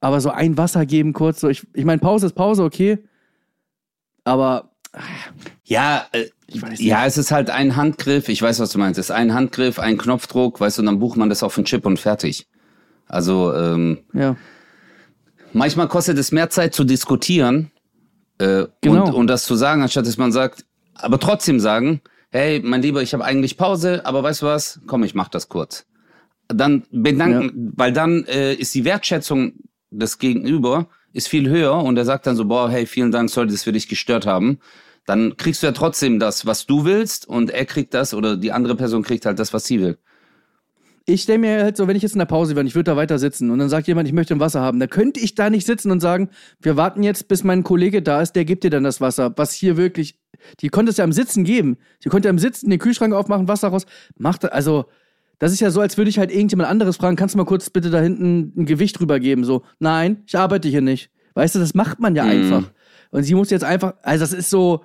[0.00, 2.98] Aber so ein Wasser geben kurz, so, ich, ich meine, Pause ist Pause, okay.
[4.24, 4.70] Aber,
[5.64, 6.80] Ja, äh, weiß nicht.
[6.82, 8.28] ja, es ist halt ein Handgriff.
[8.28, 8.98] Ich weiß, was du meinst.
[8.98, 11.64] Es ist ein Handgriff, ein Knopfdruck, weißt du, und dann bucht man das auf den
[11.64, 12.46] Chip und fertig.
[13.08, 14.36] Also, ähm, Ja,
[15.52, 17.70] manchmal kostet es mehr Zeit zu diskutieren
[18.38, 19.06] äh, Genau.
[19.06, 23.00] und, und das zu sagen, anstatt dass man sagt, aber trotzdem sagen, hey, mein Lieber,
[23.02, 24.80] ich habe eigentlich Pause, aber weißt du was?
[24.86, 25.86] Komm, ich mach das kurz.
[26.48, 29.52] Dann bedanken, weil dann äh, ist die Wertschätzung
[29.98, 33.48] des Gegenüber ist viel höher und er sagt dann so, boah, hey, vielen Dank, sorry,
[33.48, 34.58] dass wir dich gestört haben.
[35.06, 38.52] Dann kriegst du ja trotzdem das, was du willst und er kriegt das oder die
[38.52, 39.98] andere Person kriegt halt das, was sie will.
[41.08, 42.90] ich stelle mir halt so, wenn ich jetzt in der Pause wäre und ich würde
[42.90, 45.36] da weiter sitzen und dann sagt jemand, ich möchte ein Wasser haben, da könnte ich
[45.36, 46.30] da nicht sitzen und sagen,
[46.60, 49.52] wir warten jetzt, bis mein Kollege da ist, der gibt dir dann das Wasser, was
[49.52, 50.18] hier wirklich,
[50.60, 51.78] die konnte es ja am Sitzen geben.
[52.00, 53.86] Sie konnte am Sitzen den Kühlschrank aufmachen, Wasser raus,
[54.18, 54.86] macht, also,
[55.38, 57.68] das ist ja so, als würde ich halt irgendjemand anderes fragen, kannst du mal kurz
[57.70, 59.44] bitte da hinten ein Gewicht drüber geben?
[59.44, 61.10] So, nein, ich arbeite hier nicht.
[61.34, 62.30] Weißt du, das macht man ja Mhm.
[62.30, 62.70] einfach.
[63.10, 64.82] Und sie muss jetzt einfach, also das ist so,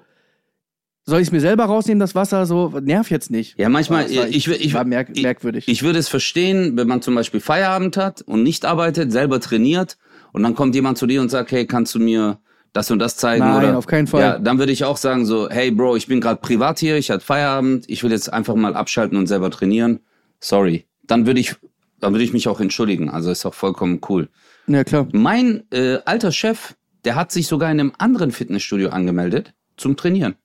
[1.06, 2.46] soll ich es mir selber rausnehmen, das Wasser?
[2.46, 3.58] So, nerv jetzt nicht.
[3.58, 5.68] Ja, manchmal, war, ich, ich, ich, war merk ich, merkwürdig.
[5.68, 9.98] Ich würde es verstehen, wenn man zum Beispiel Feierabend hat und nicht arbeitet, selber trainiert
[10.32, 12.40] und dann kommt jemand zu dir und sagt, hey, kannst du mir
[12.74, 13.44] das und das zeigen?
[13.44, 14.22] Nein, oder, auf keinen Fall.
[14.22, 17.10] Ja, dann würde ich auch sagen so, hey Bro, ich bin gerade privat hier, ich
[17.10, 20.02] hatte Feierabend, ich will jetzt einfach mal abschalten und selber trainieren.
[20.42, 20.86] Sorry.
[21.04, 21.56] Dann würde ich,
[22.00, 23.10] dann würde ich mich auch entschuldigen.
[23.10, 24.30] Also ist auch vollkommen cool.
[24.68, 25.08] ja, klar.
[25.14, 26.76] Mein äh, alter Chef,
[27.06, 30.36] der hat sich sogar in einem anderen Fitnessstudio angemeldet zum Trainieren.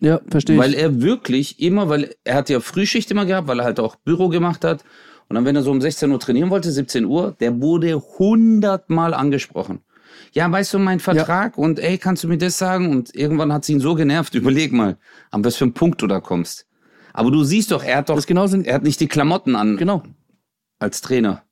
[0.00, 0.60] Ja, verstehe ich.
[0.60, 3.96] Weil er wirklich immer, weil er hat ja Frühschicht immer gehabt, weil er halt auch
[3.96, 4.82] Büro gemacht hat.
[5.28, 9.14] Und dann, wenn er so um 16 Uhr trainieren wollte, 17 Uhr, der wurde hundertmal
[9.14, 9.80] angesprochen.
[10.32, 12.90] Ja, weißt du, mein Vertrag und ey, kannst du mir das sagen?
[12.90, 14.34] Und irgendwann hat sie ihn so genervt.
[14.34, 14.96] Überleg mal,
[15.30, 16.66] an was für einen Punkt du da kommst.
[17.12, 19.56] Aber du siehst doch, er hat doch, Das genau sind, er hat nicht die Klamotten
[19.56, 20.02] an genau,
[20.78, 21.42] als Trainer.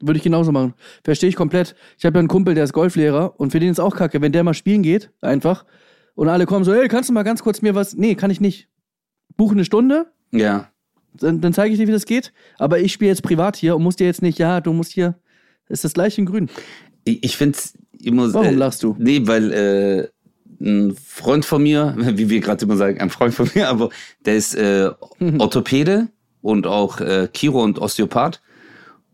[0.00, 0.74] würde ich genauso machen.
[1.04, 1.74] Verstehe ich komplett.
[1.98, 4.32] Ich habe ja einen Kumpel, der ist Golflehrer und für den ist auch kacke, wenn
[4.32, 5.64] der mal spielen geht, einfach,
[6.14, 7.94] und alle kommen so, hey, kannst du mal ganz kurz mir was?
[7.96, 8.68] Nee, kann ich nicht.
[9.36, 10.68] Buche eine Stunde, Ja.
[11.14, 12.32] dann, dann zeige ich dir, wie das geht.
[12.58, 15.16] Aber ich spiele jetzt privat hier und muss dir jetzt nicht, ja, du musst hier,
[15.68, 16.48] ist das gleiche in grün.
[17.04, 18.96] Ich, ich finde es immer Warum äh, lachst du?
[18.98, 20.08] Nee, weil äh,
[20.60, 23.90] ein Freund von mir, wie wir gerade immer sagen, ein Freund von mir, aber
[24.24, 24.90] der ist äh,
[25.38, 26.08] Orthopäde
[26.42, 28.40] und auch äh, Chiro und Osteopath.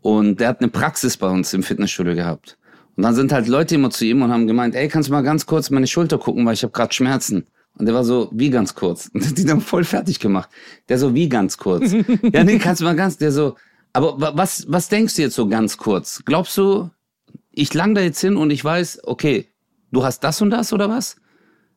[0.00, 2.58] Und der hat eine Praxis bei uns im Fitnessstudio gehabt.
[2.96, 5.22] Und dann sind halt Leute immer zu ihm und haben gemeint, ey, kannst du mal
[5.22, 7.46] ganz kurz meine Schulter gucken, weil ich habe gerade Schmerzen.
[7.76, 9.08] Und der war so, wie ganz kurz.
[9.14, 10.48] Und hat die dann voll fertig gemacht.
[10.88, 11.92] Der so, wie ganz kurz.
[12.32, 13.56] ja, nee, kannst du mal ganz, der so,
[13.92, 16.22] aber wa- was, was denkst du jetzt so ganz kurz?
[16.24, 16.90] Glaubst du,
[17.50, 19.48] ich lang da jetzt hin und ich weiß, okay,
[19.90, 21.16] du hast das und das oder was?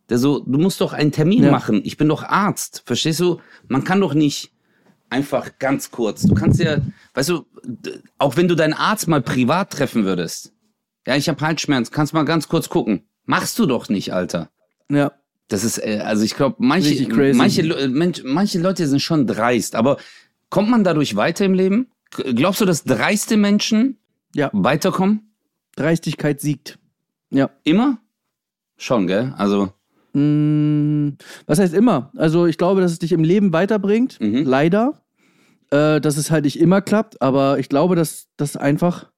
[0.09, 1.51] Der so, du musst doch einen Termin Ja.
[1.51, 1.81] machen.
[1.83, 2.83] Ich bin doch Arzt.
[2.85, 3.39] Verstehst du?
[3.67, 4.51] Man kann doch nicht
[5.09, 6.23] einfach ganz kurz.
[6.23, 6.77] Du kannst ja,
[7.13, 7.45] weißt du,
[8.17, 10.53] auch wenn du deinen Arzt mal privat treffen würdest.
[11.05, 13.03] Ja, ich habe Halsschmerzen, kannst mal ganz kurz gucken.
[13.25, 14.49] Machst du doch nicht, Alter.
[14.89, 15.11] Ja.
[15.49, 19.97] Das ist, äh, also ich glaube, manche, manche, Mensch, manche Leute sind schon dreist, aber
[20.49, 21.87] kommt man dadurch weiter im Leben?
[22.11, 23.97] Glaubst du, dass dreiste Menschen
[24.35, 24.49] Ja.
[24.53, 25.31] weiterkommen?
[25.77, 26.79] Dreistigkeit siegt.
[27.29, 27.49] Ja.
[27.63, 27.99] Immer?
[28.77, 29.33] Schon, gell?
[29.37, 29.71] Also,
[30.17, 32.11] Mm, was heißt immer?
[32.17, 34.19] Also ich glaube, dass es dich im Leben weiterbringt.
[34.19, 34.43] Mhm.
[34.45, 35.03] Leider.
[35.69, 39.11] Äh, dass es halt nicht immer klappt, aber ich glaube, dass das einfach,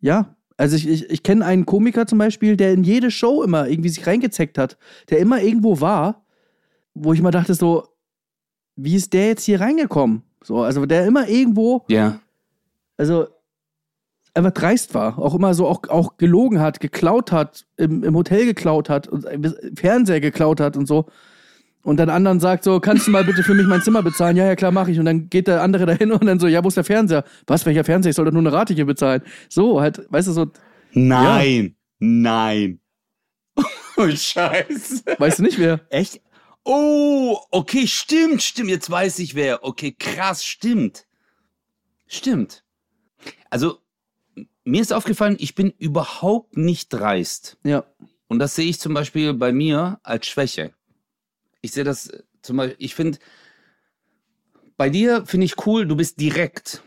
[0.00, 0.34] ja.
[0.56, 3.90] Also ich, ich, ich kenne einen Komiker zum Beispiel, der in jede Show immer irgendwie
[3.90, 4.76] sich reingezeckt hat,
[5.10, 6.24] der immer irgendwo war,
[6.94, 7.86] wo ich mal dachte so,
[8.74, 10.22] wie ist der jetzt hier reingekommen?
[10.42, 12.20] So, also der immer irgendwo ja.
[12.96, 13.28] also
[14.38, 18.46] einfach dreist war, auch immer so auch, auch gelogen hat, geklaut hat, im, im Hotel
[18.46, 19.38] geklaut hat und äh,
[19.74, 21.06] Fernseher geklaut hat und so.
[21.82, 24.36] Und dann anderen sagt so, kannst du mal bitte für mich mein Zimmer bezahlen?
[24.36, 24.98] Ja, ja, klar, mache ich.
[24.98, 27.24] Und dann geht der andere dahin und dann so, ja, wo ist der Fernseher?
[27.46, 28.10] Was, welcher Fernseher?
[28.10, 29.22] Ich soll doch nur eine Rate hier bezahlen.
[29.48, 30.46] So, halt, weißt du, so,
[30.92, 32.80] Nein, nein.
[33.96, 35.02] Oh, Scheiße.
[35.18, 35.80] weißt du nicht wer?
[35.90, 36.20] Echt?
[36.64, 38.70] Oh, okay, stimmt, stimmt.
[38.70, 39.64] Jetzt weiß ich wer.
[39.64, 41.06] Okay, krass, stimmt.
[42.06, 42.64] Stimmt.
[43.50, 43.78] Also,
[44.68, 47.56] mir ist aufgefallen, ich bin überhaupt nicht dreist.
[47.64, 47.84] Ja.
[48.28, 50.72] Und das sehe ich zum Beispiel bei mir als Schwäche.
[51.62, 53.18] Ich sehe das äh, zum Beispiel, ich finde,
[54.76, 56.82] bei dir finde ich cool, du bist direkt.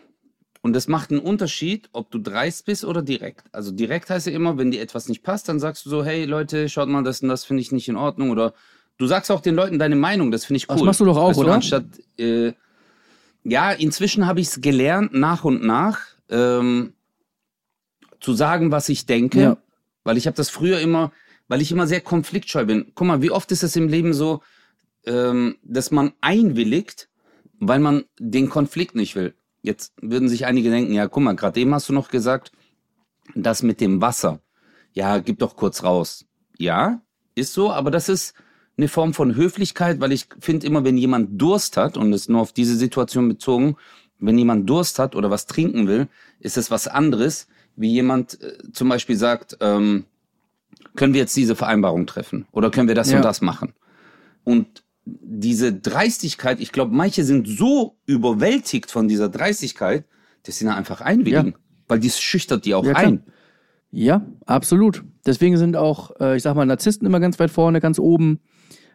[0.62, 3.46] Und das macht einen Unterschied, ob du dreist bist oder direkt.
[3.52, 6.26] Also direkt heißt ja immer, wenn dir etwas nicht passt, dann sagst du so, hey
[6.26, 8.30] Leute, schaut mal, das und das finde ich nicht in Ordnung.
[8.30, 8.54] Oder
[9.00, 10.76] du sagst auch den Leuten deine Meinung, das finde ich cool.
[10.76, 11.54] Das machst du doch auch, Weißt oder?
[11.56, 11.86] Anstatt,
[12.20, 12.54] äh,
[13.44, 16.94] ja, inzwischen habe ich es gelernt, nach und nach, ähm,
[18.21, 19.41] zu sagen, was ich denke.
[19.41, 19.57] Ja.
[20.03, 21.12] Weil ich habe das früher immer,
[21.47, 22.91] weil ich immer sehr konfliktscheu bin.
[22.95, 24.41] Guck mal, wie oft ist es im Leben so,
[25.05, 27.10] ähm, dass man einwilligt,
[27.60, 29.36] weil man den Konflikt nicht will.
[29.62, 32.51] Jetzt würden sich einige denken, ja, guck mal, gerade eben hast du noch gesagt,
[33.36, 34.41] das mit dem Wasser.
[34.93, 36.25] Ja, gib doch kurz raus.
[36.57, 37.01] Ja,
[37.36, 38.34] ist so, aber das ist
[38.77, 42.29] eine Form von Höflichkeit, weil ich finde immer, wenn jemand Durst hat, und das ist
[42.29, 43.77] nur auf diese Situation bezogen,
[44.19, 46.07] wenn jemand Durst hat oder was trinken will,
[46.39, 50.05] ist es was anderes, wie jemand äh, zum Beispiel sagt, ähm,
[50.95, 53.17] können wir jetzt diese Vereinbarung treffen oder können wir das Ja.
[53.17, 53.73] und das machen?
[54.43, 60.05] Und diese Dreistigkeit, ich glaube, manche sind so überwältigt von dieser Dreistigkeit,
[60.43, 61.57] dass sie da einfach einwilligen, Ja.
[61.88, 63.23] weil dies schüchtert die auch Ja, ein.
[63.91, 65.03] Ja, absolut.
[65.25, 68.39] Deswegen sind auch, äh, ich sag mal, Narzissten immer ganz weit vorne, ganz oben,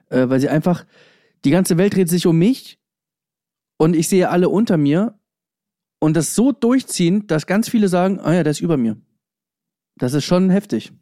[0.09, 0.87] äh, weil sie einfach,
[1.45, 2.79] die ganze Welt dreht sich um mich
[3.77, 5.19] und ich sehe alle unter mir
[5.99, 8.97] und das so durchziehen, dass ganz viele sagen, ah ja, der ist über mir.
[9.97, 10.93] Das ist schon heftig.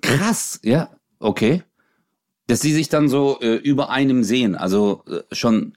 [0.00, 1.62] Krass, ja, okay.
[2.46, 5.76] Dass sie sich dann so äh, über einem sehen, also äh, schon,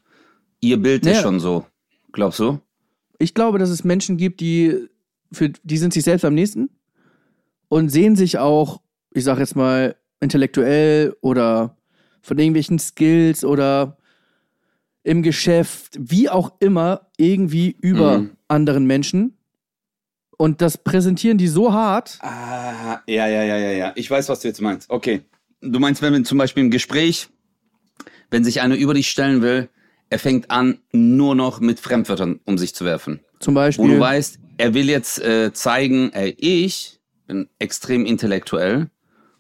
[0.62, 1.22] ihr Bild ist Ja.
[1.22, 1.66] schon so,
[2.14, 2.60] glaubst du?
[3.20, 4.88] Ich glaube, dass es Menschen gibt, die,
[5.32, 6.70] für, die sind sich selbst am nächsten
[7.68, 8.82] und sehen sich auch,
[9.14, 11.78] ich sag jetzt mal, intellektuell oder
[12.22, 13.98] von irgendwelchen Skills oder
[15.04, 18.32] im Geschäft, wie auch immer, irgendwie über Mhm.
[18.48, 19.38] anderen Menschen.
[20.38, 22.18] Und das präsentieren die so hart.
[22.22, 23.92] Ah, ja, ja, ja, ja, ja.
[23.96, 24.90] Ich weiß, was du jetzt meinst.
[24.90, 25.22] Okay.
[25.62, 27.30] Du meinst, wenn man zum Beispiel im Gespräch,
[28.32, 29.70] wenn sich einer über dich stellen will,
[30.10, 33.20] er fängt an, nur noch mit Fremdwörtern um sich zu werfen.
[33.40, 33.88] Zum Wo Beispiel.
[33.88, 38.90] du weißt, er will jetzt äh, zeigen, ey, ich bin extrem intellektuell.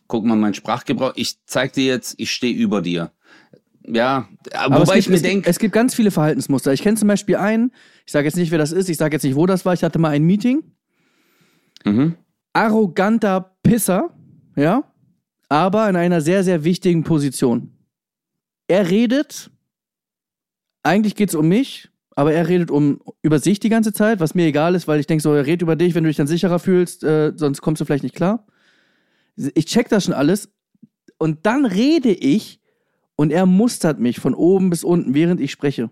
[0.07, 1.13] Guck mal meinen Sprachgebrauch.
[1.15, 3.11] Ich zeig dir jetzt, ich stehe über dir.
[3.85, 6.71] Ja, Aber wobei es ich gibt, mir gibt, denke, es gibt ganz viele Verhaltensmuster.
[6.73, 7.71] Ich kenne zum Beispiel einen,
[8.05, 9.73] ich sage jetzt nicht, wer das ist, ich sage jetzt nicht, wo das war.
[9.73, 10.63] Ich hatte mal ein Meeting.
[11.83, 12.15] mhm.
[12.53, 14.15] arroganter Pisser,
[14.55, 14.83] ja,
[15.49, 17.71] aber in einer sehr, sehr wichtigen Position.
[18.67, 19.51] Er redet,
[20.83, 24.35] eigentlich geht es um mich, aber er redet um über sich die ganze Zeit, was
[24.35, 26.27] mir egal ist, weil ich denke so, er redet über dich, wenn du dich dann
[26.27, 28.45] sicherer fühlst, äh, sonst kommst du vielleicht nicht klar.
[29.35, 30.53] Ich check das schon alles
[31.17, 32.60] und dann rede ich
[33.15, 35.89] und er mustert mich von oben bis unten, während ich spreche.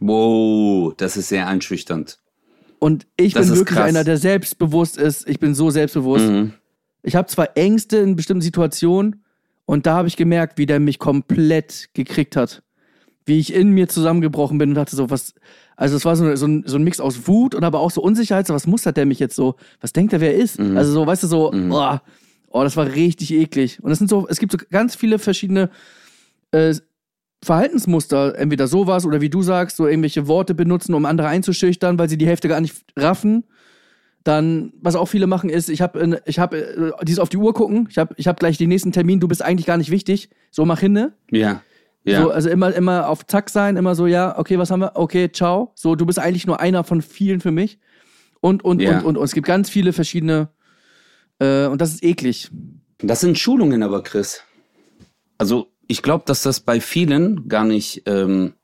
[0.00, 2.18] wow, das ist sehr einschüchternd.
[2.78, 3.88] Und ich Das bin wirklich krass.
[3.88, 5.28] einer, der selbstbewusst ist.
[5.28, 6.26] Ich bin so selbstbewusst.
[6.28, 6.52] Mhm.
[7.02, 9.24] Ich habe zwar Ängste in bestimmten Situationen
[9.64, 12.62] und da habe ich gemerkt, wie der mich komplett gekriegt hat.
[13.26, 15.32] Wie ich in mir zusammengebrochen bin und dachte so, was,
[15.76, 18.02] also es war so, so, ein, so ein Mix aus Wut und aber auch so
[18.02, 20.58] Unsicherheit, so was mustert der mich jetzt so, was denkt er, wer er ist?
[20.58, 20.76] Mhm.
[20.76, 21.98] Also so, weißt du, so, oh,
[22.50, 23.82] oh, das war richtig eklig.
[23.82, 25.70] Und das sind so, es gibt so ganz viele verschiedene
[26.54, 26.74] äh,
[27.42, 32.08] Verhaltensmuster, entweder sowas oder wie du sagst, so irgendwelche Worte benutzen, um andere einzuschüchtern, weil
[32.08, 33.44] sie die Hälfte gar nicht raffen.
[34.22, 37.52] Dann, was auch viele machen, ist, ich habe ich hab, äh, dieses auf die Uhr
[37.52, 40.30] gucken, ich habe ich hab gleich den nächsten Termin, du bist eigentlich gar nicht wichtig,
[40.50, 41.12] so mach hinne.
[41.30, 41.60] Ja.
[42.06, 42.22] Ja.
[42.22, 44.92] So, also immer, immer auf Zack sein, immer so, ja, okay, was haben wir?
[44.94, 45.72] Okay, ciao.
[45.74, 47.78] So, du bist eigentlich nur einer von vielen für mich.
[48.40, 48.98] Und, und, Ja.
[48.98, 50.48] und, und, und es gibt ganz viele verschiedene,
[51.38, 52.50] äh, und das ist eklig.
[52.98, 54.42] Das sind Schulungen aber, Chris.
[55.38, 58.54] Also ich glaube, dass das bei vielen gar nicht, ähm,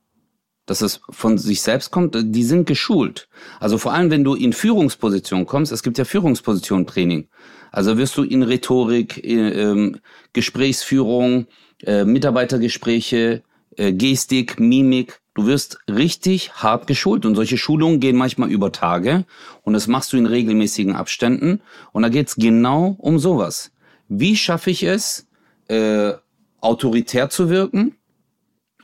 [0.65, 2.15] dass es von sich selbst kommt.
[2.19, 3.27] Die sind geschult.
[3.59, 7.27] Also vor allem, wenn du in Führungspositionen kommst, es gibt ja Führungsposition-Training.
[7.71, 9.99] Also wirst du in Rhetorik, äh, ähm,
[10.33, 11.47] Gesprächsführung,
[11.83, 13.43] äh, Mitarbeitergespräche,
[13.77, 15.21] äh, Gestik, Mimik.
[15.33, 19.25] Du wirst richtig hart geschult und solche Schulungen gehen manchmal über Tage
[19.63, 21.61] und das machst du in regelmäßigen Abständen
[21.93, 23.71] und da geht's genau um sowas.
[24.09, 25.27] Wie schaffe ich es,
[25.69, 26.11] äh,
[26.61, 27.95] autoritär zu wirken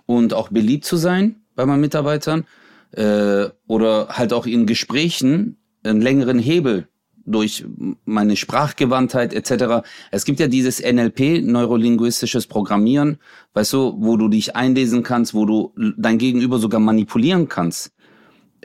[0.05, 2.45] und auch beliebt zu sein bei meinen Mitarbeitern
[2.91, 6.87] äh, oder halt auch in Gesprächen einen längeren Hebel
[7.25, 7.65] durch
[8.05, 9.85] meine Sprachgewandtheit etc.
[10.11, 13.19] Es gibt ja dieses NLP, neurolinguistisches Programmieren,
[13.53, 17.91] weißt du, wo du dich einlesen kannst, wo du dein Gegenüber sogar manipulieren kannst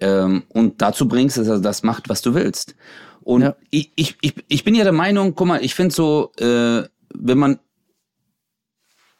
[0.01, 2.77] ähm, und dazu bringst, dass er das macht, was du willst.
[3.21, 3.57] Und Ja.
[3.71, 6.83] ich, ich, ich, ich bin ja der Meinung, guck mal, ich finde so, äh,
[7.15, 7.59] wenn man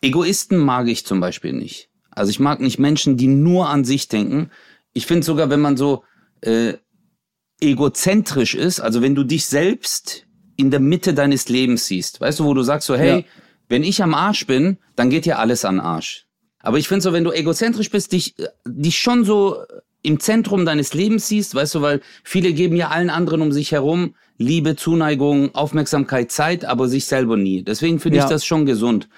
[0.03, 1.89] Egoisten mag ich zum Beispiel nicht.
[2.11, 4.51] Also ich mag nicht Menschen, die nur an sich denken.
[4.93, 6.05] Ich finde sogar, wenn man so
[6.43, 6.75] äh,
[7.61, 12.45] egozentrisch ist, also wenn du dich selbst in der Mitte deines Lebens siehst, weißt du,
[12.45, 13.25] wo du sagst so, hey, Ja.
[13.69, 16.27] wenn ich am Arsch bin, dann geht ja alles an den Arsch.
[16.61, 18.35] Aber ich finde so, wenn du egozentrisch bist, dich,
[18.67, 19.59] dich schon so
[20.03, 23.73] im Zentrum deines Lebens siehst, weißt du, weil viele geben ja allen anderen um sich
[23.73, 27.63] herum Liebe, Zuneigung, Aufmerksamkeit, Zeit, aber sich selber nie.
[27.63, 28.25] Deswegen finde Ja.
[28.25, 29.09] ich das schon gesund.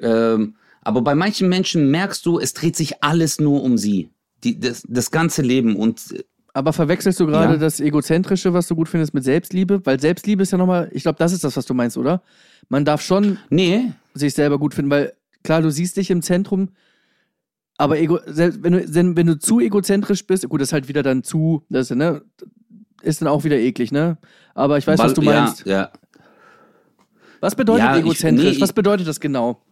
[0.00, 4.10] Ähm, aber bei manchen Menschen merkst du, es dreht sich alles nur um sie.
[4.44, 6.22] Die, das, das ganze Leben und äh,
[6.54, 7.58] Aber verwechselst du gerade Ja.
[7.58, 9.84] das Egozentrische, was du gut findest, mit Selbstliebe?
[9.84, 12.22] Weil Selbstliebe ist ja nochmal, ich glaube, das ist das, was du meinst, oder?
[12.68, 16.70] Man darf schon nee, sich selber gut finden, weil klar, du siehst dich im Zentrum,
[17.76, 21.02] aber ego, selbst wenn du, wenn, du zu egozentrisch bist, gut, das ist halt wieder
[21.02, 22.22] dann zu, das ist, ne,
[23.02, 24.18] ist dann auch wieder eklig, ne?
[24.54, 25.64] Aber ich weiß, was du meinst.
[25.66, 25.90] Ja, ja.
[27.40, 28.56] Was bedeutet Ja, ich- egozentrisch?
[28.56, 29.62] nee, was bedeutet das genau?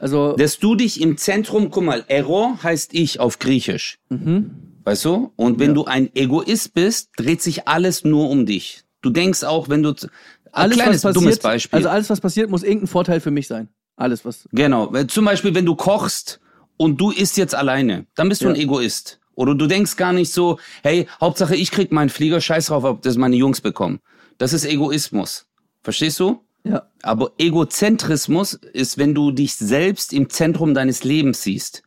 [0.00, 3.98] Also, Dass du dich im Zentrum, guck mal, Error heißt ich auf Griechisch.
[4.08, 4.50] mhm.
[4.82, 5.30] Weißt du?
[5.36, 5.74] Und wenn Ja.
[5.74, 8.82] du ein Egoist bist, dreht sich alles nur um dich.
[9.02, 9.90] Du denkst auch, wenn du.
[9.90, 10.06] Ein
[10.52, 11.76] alles, kleines, was dummes passiert, Beispiel.
[11.76, 13.68] also alles, was passiert, muss irgendein Vorteil für mich sein.
[13.96, 14.86] Alles, was, Genau.
[15.04, 16.40] Zum Beispiel, wenn du kochst
[16.78, 18.54] und du isst jetzt alleine, dann bist du Ja.
[18.54, 19.20] ein Egoist.
[19.34, 23.02] Oder du denkst gar nicht so, hey, Hauptsache ich krieg meinen Flieger, scheiß drauf, ob
[23.02, 24.00] das meine Jungs bekommen.
[24.38, 25.46] Das ist Egoismus.
[25.82, 26.40] Verstehst du?
[26.64, 26.82] Ja.
[27.02, 31.82] Aber Egozentrismus ist, wenn du dich selbst im Zentrum deines Lebens siehst.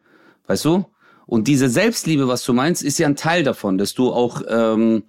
[0.47, 0.85] Weißt du?
[1.25, 5.03] Und diese Selbstliebe, was du meinst, ist ja ein Teil davon, dass du auch ähm,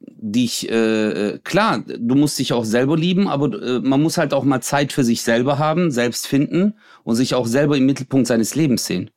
[0.00, 4.34] dich, äh, äh, klar, du musst dich auch selber lieben, aber äh, man muss halt
[4.34, 8.26] auch mal Zeit für sich selber haben, selbst finden und sich auch selber im Mittelpunkt
[8.26, 9.10] seines Lebens sehen.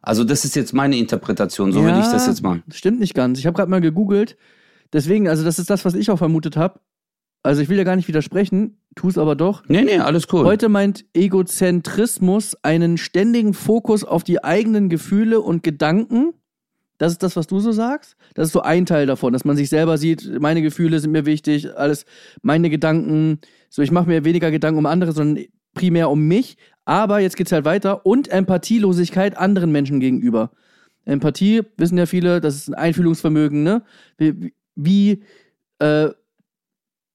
[0.00, 2.62] Also das ist jetzt meine Interpretation, so würde ich das jetzt machen.
[2.70, 3.38] Stimmt nicht ganz.
[3.38, 4.36] Ich habe gerade mal gegoogelt.
[4.92, 6.80] Deswegen, also das ist das, was ich auch vermutet habe.
[7.42, 9.62] Also ich will ja gar nicht widersprechen, tu es aber doch.
[9.68, 10.44] Nee, nee, alles cool.
[10.44, 16.34] Heute meint Egozentrismus einen ständigen Fokus auf die eigenen Gefühle und Gedanken.
[16.98, 18.16] Das ist das, was du so sagst.
[18.34, 21.26] Das ist so ein Teil davon, dass man sich selber sieht, meine Gefühle sind mir
[21.26, 22.06] wichtig, alles,
[22.42, 23.38] meine Gedanken.
[23.70, 26.56] So, ich mache mir weniger Gedanken um andere, sondern primär um mich.
[26.84, 28.04] Aber jetzt geht's halt weiter.
[28.04, 30.50] Und Empathielosigkeit anderen Menschen gegenüber.
[31.04, 33.82] Empathie, wissen ja viele, das ist ein Einfühlungsvermögen, ne?
[34.16, 35.22] Wie, wie,
[35.78, 36.10] äh,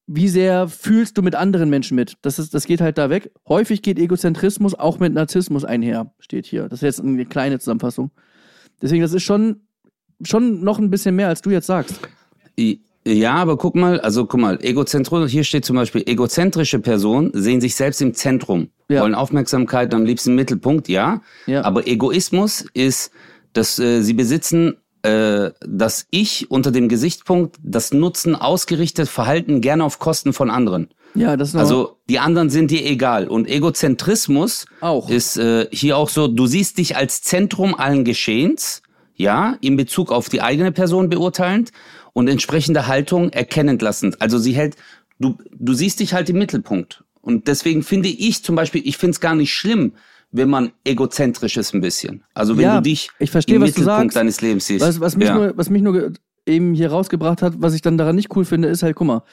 [0.08, 2.16] wie sehr fühlst du mit anderen Menschen mit?
[2.22, 3.32] Das, ist, das geht halt da weg.
[3.48, 6.64] Häufig geht Egozentrismus auch mit Narzissmus einher, steht hier.
[6.64, 8.12] Das ist jetzt eine kleine Zusammenfassung.
[8.82, 9.62] Deswegen, das ist schon,
[10.24, 12.00] schon noch ein bisschen mehr, als du jetzt sagst.
[13.06, 17.60] Ja, aber guck mal, also guck mal, Egozentrum, hier steht zum Beispiel, egozentrische Personen sehen
[17.60, 19.02] sich selbst im Zentrum, Ja.
[19.02, 21.22] wollen Aufmerksamkeit am liebsten im Mittelpunkt, ja.
[21.46, 21.64] Ja.
[21.66, 23.12] Aber Egoismus ist,
[23.52, 29.84] dass äh, sie besitzen äh, das Ich unter dem Gesichtspunkt, das Nutzen ausgerichtete Verhalten gerne
[29.84, 30.90] auf Kosten von anderen.
[31.16, 33.28] Ja, das ist noch Also die anderen sind dir egal.
[33.28, 35.10] Und Egozentrismus auch.
[35.10, 38.82] ist äh, hier auch so, du siehst dich als Zentrum allen Geschehens,
[39.16, 41.72] ja, in Bezug auf die eigene Person beurteilend
[42.14, 44.22] und entsprechende Haltung erkennend lassend.
[44.22, 44.76] Also sie hält,
[45.20, 47.04] du, du siehst dich halt im Mittelpunkt.
[47.22, 49.94] Und deswegen finde ich zum Beispiel, ich finde es gar nicht schlimm,
[50.34, 52.24] wenn man egozentrisch ist ein bisschen.
[52.34, 54.18] Also wenn Ja, du dich ich verstehe, im was du Mittelpunkt sagst.
[54.18, 54.86] deines Lebens siehst.
[54.86, 55.36] Was, was, mich ja.
[55.36, 56.12] nur, was mich nur
[56.46, 59.24] eben hier rausgebracht hat, was ich dann daran nicht cool finde, ist halt, guck mal,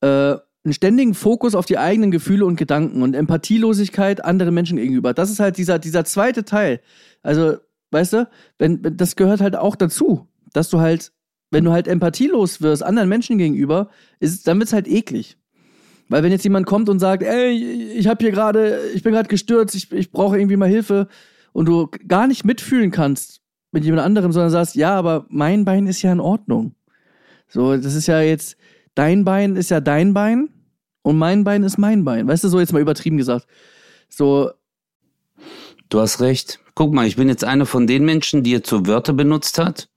[0.00, 5.14] äh, einen ständigen Fokus auf die eigenen Gefühle und Gedanken und Empathielosigkeit anderen Menschen gegenüber.
[5.14, 6.80] Das ist halt dieser, dieser zweite Teil.
[7.22, 7.56] Also,
[7.90, 8.28] weißt du,
[8.58, 11.12] wenn, das gehört halt auch dazu, dass du halt,
[11.50, 13.88] wenn du halt empathielos wirst anderen Menschen gegenüber,
[14.20, 15.38] ist, dann wird's halt eklig.
[16.10, 17.52] Weil wenn jetzt jemand kommt und sagt, ey,
[17.96, 21.08] ich habe hier gerade, ich bin gerade gestürzt, ich, ich brauche irgendwie mal Hilfe
[21.52, 23.40] und du gar nicht mitfühlen kannst
[23.72, 26.74] mit jemand anderem, sondern sagst, ja, aber mein Bein ist ja in Ordnung.
[27.48, 28.56] So, das ist ja jetzt,
[28.94, 30.50] dein Bein ist ja dein Bein
[31.02, 32.28] und mein Bein ist mein Bein.
[32.28, 33.46] Weißt du, so jetzt mal übertrieben gesagt.
[34.08, 34.50] So,
[35.90, 36.60] Du hast recht.
[36.76, 39.88] Guck mal, ich bin jetzt einer von den Menschen, die jetzt so Wörter benutzt hat,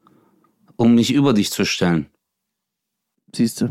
[0.75, 2.07] um mich über dich zu stellen.
[3.33, 3.69] siehst du.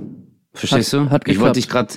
[0.54, 1.10] Verstehst Hat- du?
[1.10, 1.94] hat ich wollte dich gerade,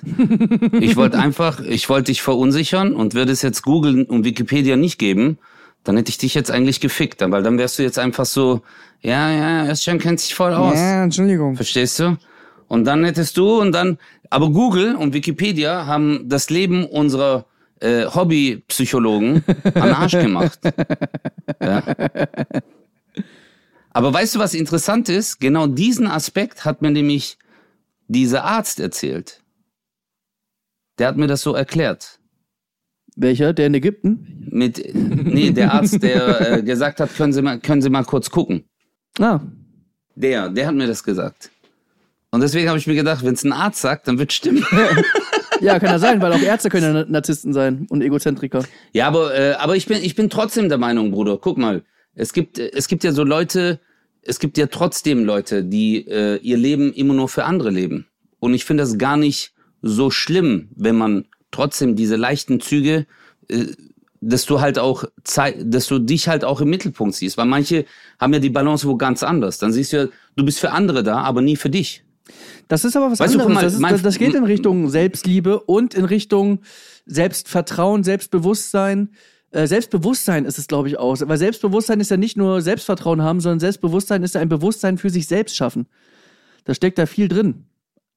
[0.80, 4.98] ich wollte einfach, ich wollte dich verunsichern und würde es jetzt googeln und Wikipedia nicht
[4.98, 5.38] geben,
[5.84, 8.62] dann hätte ich dich jetzt eigentlich gefickt, weil dann wärst du jetzt einfach so,
[9.02, 10.78] ja, ja, Özcan kennt sich voll aus.
[10.78, 11.56] Entschuldigung.
[11.56, 12.18] Verstehst du?
[12.68, 14.00] Und dann hättest du und dann,
[14.30, 17.46] aber Google und Wikipedia haben das Leben unserer
[17.82, 19.44] äh, Hobbypsychologen
[19.76, 20.60] an Arsch gemacht.
[21.62, 21.84] Ja.
[23.92, 25.40] Aber weißt du, was interessant ist?
[25.40, 27.38] Genau diesen Aspekt hat mir nämlich
[28.08, 29.42] dieser Arzt erzählt.
[30.98, 32.20] Der hat mir das so erklärt.
[33.16, 33.54] Welcher?
[33.54, 34.48] Der in Ägypten?
[34.50, 38.30] Mit, nee, der Arzt, der äh, gesagt hat, können Sie mal, können Sie mal kurz
[38.30, 38.66] gucken.
[39.20, 39.40] Ah,
[40.16, 41.52] Der, der hat mir das gesagt.
[42.32, 44.66] Und deswegen habe ich mir gedacht, wenn es ein Arzt sagt, dann wird stimmen.
[45.62, 48.66] ja, kann ja sein, weil auch Ärzte können ja Narzissten sein und Egozentriker.
[48.92, 51.84] Ja, aber, äh, aber ich, bin, ich bin trotzdem der Meinung, Bruder, guck mal,
[52.14, 53.80] es gibt, es gibt ja so Leute,
[54.26, 58.08] es gibt ja trotzdem Leute, die äh, ihr Leben immer nur für andere leben.
[58.40, 63.06] Und ich finde das gar nicht so schlimm, wenn man trotzdem diese leichten Züge,
[63.50, 63.66] äh,
[64.22, 67.38] dass du halt auch, zei- dass du dich halt auch im Mittelpunkt siehst.
[67.38, 67.86] Weil manche
[68.20, 69.60] haben ja die Balance wo ganz anders.
[69.60, 72.04] Dann siehst du ja, du bist für andere da, aber nie für dich.
[72.68, 73.46] Das ist aber was Weißt du, anderes.
[73.46, 76.62] guck mal, das, ist, das, das geht in Richtung Selbstliebe und in Richtung
[77.06, 79.10] Selbstvertrauen, Selbstbewusstsein.
[79.56, 81.18] Äh, Selbstbewusstsein ist es, glaube ich, auch.
[81.22, 85.10] Weil Selbstbewusstsein ist ja nicht nur Selbstvertrauen haben, sondern Selbstbewusstsein ist ja ein Bewusstsein für
[85.10, 85.88] sich selbst schaffen.
[86.66, 87.66] Da steckt da viel drin.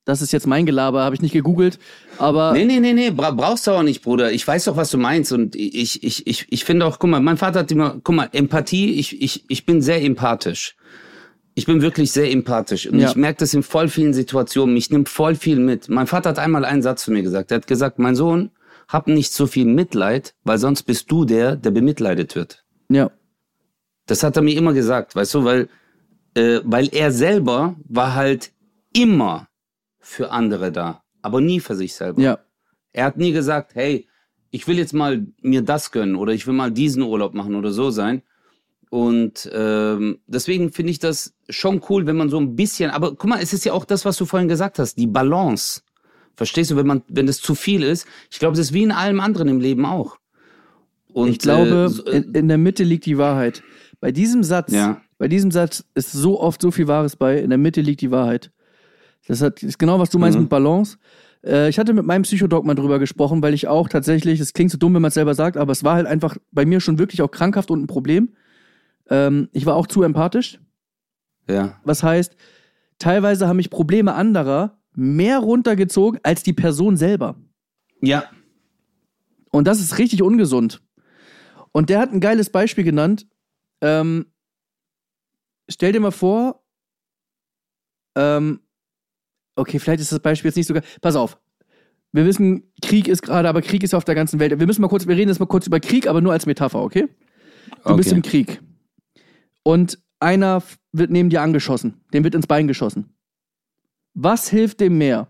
[0.04, 1.78] Das ist jetzt mein Gelaber, habe ich nicht gegoogelt.
[2.16, 4.32] Aber Nee, nee, nee, nee, bra brauchst du auch nicht, Bruder.
[4.32, 5.32] Ich weiß doch, was du meinst.
[5.32, 8.28] Und ich, ich, ich, ich finde auch, guck mal, mein Vater hat immer, guck mal,
[8.32, 10.76] Empathie, ich, ich, ich bin sehr empathisch.
[11.54, 12.86] Ich bin wirklich sehr empathisch.
[12.86, 13.10] Und Ja.
[13.10, 14.72] ich merke das in voll vielen Situationen.
[14.74, 15.88] Mich nimmt voll viel mit.
[15.90, 17.50] Mein Vater hat einmal einen Satz zu mir gesagt.
[17.50, 18.50] Er hat gesagt, mein Sohn,
[18.88, 22.64] hab nicht so viel Mitleid, weil sonst bist du der, der bemitleidet wird.
[22.88, 23.10] ja,
[24.06, 25.68] Das hat er mir immer gesagt, weißt du, weil,
[26.34, 28.52] äh, weil er selber war halt
[28.94, 29.48] immer
[30.00, 32.20] für andere da, aber nie für sich selber.
[32.22, 32.38] ja.
[32.94, 34.08] Er hat nie gesagt, hey,
[34.50, 37.70] ich will jetzt mal mir das gönnen oder ich will mal diesen Urlaub machen oder
[37.70, 38.22] so sein.
[38.90, 43.26] Und ähm, deswegen finde ich das schon cool, wenn man so ein bisschen, aber guck
[43.26, 45.82] mal, es ist ja auch das, was du vorhin gesagt hast, die Balance.
[46.38, 48.92] Verstehst du, wenn man, wenn das zu viel ist, ich glaube, das ist wie in
[48.92, 50.18] allem anderen im Leben auch.
[51.12, 53.64] Und ich glaube, äh, in, in der Mitte liegt die Wahrheit.
[54.00, 55.00] Bei diesem Satz, Ja.
[55.18, 57.40] bei diesem Satz ist so oft so viel Wahres bei.
[57.40, 58.52] In der Mitte liegt die Wahrheit.
[59.26, 60.42] Das hat, ist genau, was du meinst Mhm.
[60.44, 60.98] mit Balance.
[61.44, 64.70] Äh, ich hatte mit meinem Psychodoc mal drüber gesprochen, weil ich auch tatsächlich, es klingt
[64.70, 67.00] so dumm, wenn man es selber sagt, aber es war halt einfach bei mir schon
[67.00, 68.30] wirklich auch krankhaft und ein Problem.
[69.10, 70.60] Ähm, ich war auch zu empathisch.
[71.48, 72.36] ja, Was heißt,
[73.00, 77.36] teilweise haben mich Probleme anderer mehr runtergezogen als die Person selber.
[78.00, 78.24] ja,
[79.52, 80.82] Und das ist richtig ungesund.
[81.72, 83.26] Und der hat ein geiles Beispiel genannt.
[83.80, 84.26] Ähm,
[85.70, 86.64] stell dir mal vor,
[88.16, 88.60] ähm,
[89.54, 90.82] okay, vielleicht ist das Beispiel jetzt nicht so geil.
[91.00, 91.38] Pass auf.
[92.10, 94.58] Wir wissen, Krieg ist gerade, aber Krieg ist auf der ganzen Welt.
[94.58, 96.80] Wir müssen mal kurz, wir reden jetzt mal kurz über Krieg, aber nur als Metapher,
[96.82, 97.06] okay?
[97.84, 98.16] Du bist Okay.
[98.16, 98.60] im Krieg.
[99.62, 102.00] Und einer wird neben dir angeschossen.
[102.12, 103.14] Dem wird ins Bein geschossen.
[104.20, 105.28] Was hilft dem mehr?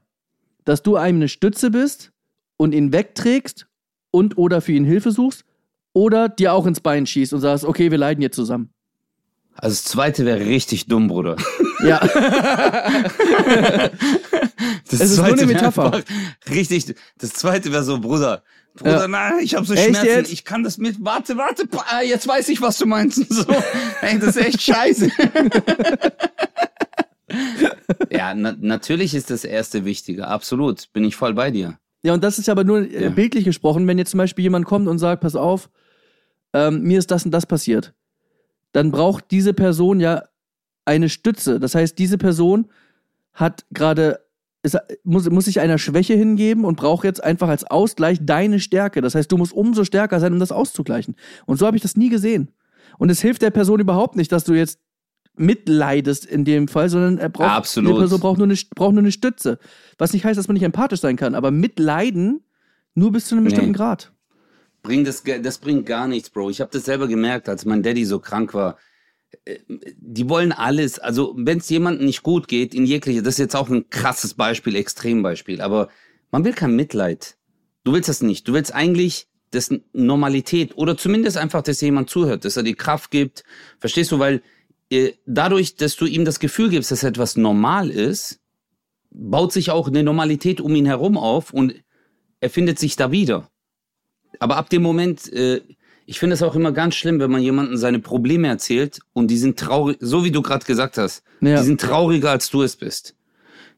[0.65, 2.11] Dass du einem eine Stütze bist
[2.57, 3.67] und ihn wegträgst
[4.11, 5.45] und oder für ihn Hilfe suchst
[5.93, 8.71] oder dir auch ins Bein schießt und sagst, okay, wir leiden jetzt zusammen.
[9.53, 11.37] Also das zweite wäre richtig dumm, Bruder.
[11.85, 11.99] Ja,
[14.91, 16.03] Das Es ist nur eine Metapher.
[16.49, 16.95] Richtig.
[17.19, 18.43] Das zweite wäre so, Bruder.
[18.75, 19.09] Bruder, Ja.
[19.09, 20.07] nein, ich habe so Echt Schmerzen.
[20.07, 20.33] jetzt?
[20.33, 20.97] Ich kann das mit.
[21.05, 21.69] Warte, warte.
[22.07, 23.19] Jetzt weiß ich, was du meinst.
[23.33, 23.45] So.
[24.01, 25.11] Ey, das ist echt scheiße.
[28.11, 30.29] Ja, na, natürlich ist das erste wichtige.
[30.29, 30.93] Absolut.
[30.93, 31.79] Bin ich voll bei dir.
[32.03, 33.09] ja, und das ist aber nur äh, Ja.
[33.11, 35.71] bildlich gesprochen, wenn jetzt zum Beispiel jemand kommt und sagt, pass auf,
[36.53, 37.95] ähm, mir ist das und das passiert,
[38.73, 40.25] dann braucht diese Person ja
[40.85, 41.61] eine Stütze.
[41.61, 42.69] Das heißt, diese Person
[43.35, 44.21] hat gerade,
[45.05, 49.01] muss, muss sich einer Schwäche hingeben und braucht jetzt einfach als Ausgleich deine Stärke.
[49.01, 51.15] Das heißt, du musst umso stärker sein, um das auszugleichen.
[51.47, 52.49] Und so habe ich das nie gesehen.
[52.99, 54.81] Und es hilft der Person überhaupt nicht, dass du jetzt
[55.39, 57.95] mitleidest in dem Fall, sondern er braucht, Absolut.
[57.95, 59.59] die Person braucht nur, eine, braucht nur eine Stütze.
[59.99, 62.43] Was nicht heißt, dass man nicht empathisch sein kann, aber mitleiden
[62.95, 63.77] nur bis zu einem bestimmten Nee.
[63.77, 64.13] Grad.
[64.83, 66.51] Bringt das, das bringt gar nichts, Bro.
[66.51, 68.77] Ich habe das selber gemerkt, als mein Daddy so krank war.
[69.45, 69.59] Äh,
[69.97, 70.99] Die wollen alles.
[70.99, 74.35] Also, wenn es jemandem nicht gut geht, in jeglicher, das ist jetzt auch ein krasses
[74.35, 75.89] Beispiel, Extrembeispiel, aber
[76.31, 77.37] man will kein Mitleid.
[77.85, 78.47] Du willst das nicht.
[78.49, 83.11] Du willst eigentlich dessen Normalität oder zumindest einfach, dass jemand zuhört, dass er die Kraft
[83.11, 83.45] gibt.
[83.79, 84.19] Verstehst du?
[84.19, 84.43] Weil
[85.27, 88.41] dadurch, dass du ihm das Gefühl gibst, dass etwas normal ist,
[89.11, 91.75] baut sich auch eine Normalität um ihn herum auf und
[92.41, 93.49] er findet sich da wieder.
[94.39, 95.61] Aber ab dem Moment, äh,
[96.07, 99.37] ich finde es auch immer ganz schlimm, wenn man jemandem seine Probleme erzählt und die
[99.39, 101.59] sind traurig, so wie du gerade gesagt hast, Ja.
[101.59, 103.15] die sind trauriger, als du es bist.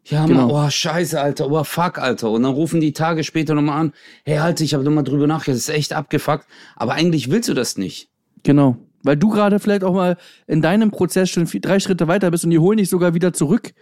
[0.04, 0.48] Ja, Genau.
[0.48, 2.30] Mann, oh, scheiße, Alter, oh, fuck, Alter.
[2.30, 3.92] Und dann rufen die Tage später nochmal an,
[4.24, 6.46] hey, Alter, ich habe nochmal drüber nachgedacht, das ist echt abgefuckt.
[6.76, 8.08] Aber eigentlich willst du das nicht.
[8.42, 8.76] Genau.
[9.02, 12.44] Weil du gerade vielleicht auch mal in deinem Prozess schon vier, drei Schritte weiter bist
[12.44, 13.72] und die holen dich sogar wieder zurück.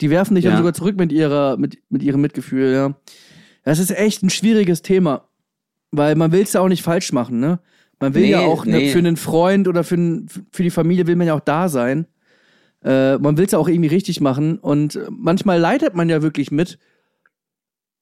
[0.00, 0.50] Die werfen dich Ja.
[0.50, 2.94] dann sogar zurück mit ihrer, mit, mit ihrem Mitgefühl, ja.
[3.62, 5.28] Das ist echt ein schwieriges Thema.
[5.92, 7.60] Weil man will es ja auch nicht falsch machen, ne?
[8.00, 8.88] Man will Nee, ja auch ne, nee.
[8.90, 12.06] für einen Freund oder für, einen, für die Familie will man ja auch da sein.
[12.82, 14.58] Äh, man will es ja auch irgendwie richtig machen.
[14.58, 16.78] Und manchmal leidet man ja wirklich mit,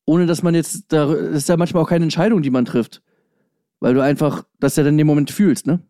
[0.07, 3.03] ohne dass man jetzt, da, das ist ja manchmal auch keine Entscheidung, die man trifft.
[3.81, 5.81] Weil du einfach das ja dann in dem Moment fühlst, ne?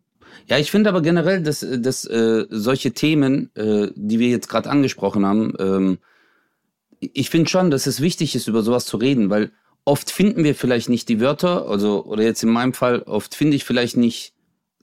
[0.47, 4.69] Ja, ich finde aber generell, dass, dass äh, solche Themen, äh, die wir jetzt gerade
[4.69, 5.97] angesprochen haben, ähm,
[6.99, 9.51] ich finde schon, dass es wichtig ist, über sowas zu reden, weil
[9.85, 13.55] oft finden wir vielleicht nicht die Wörter, also oder jetzt in meinem Fall, oft finde
[13.55, 14.33] ich vielleicht nicht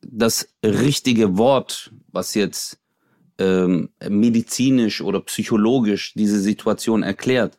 [0.03, 2.79] das richtige Wort, was jetzt
[3.39, 7.57] ähm, medizinisch oder psychologisch diese Situation erklärt.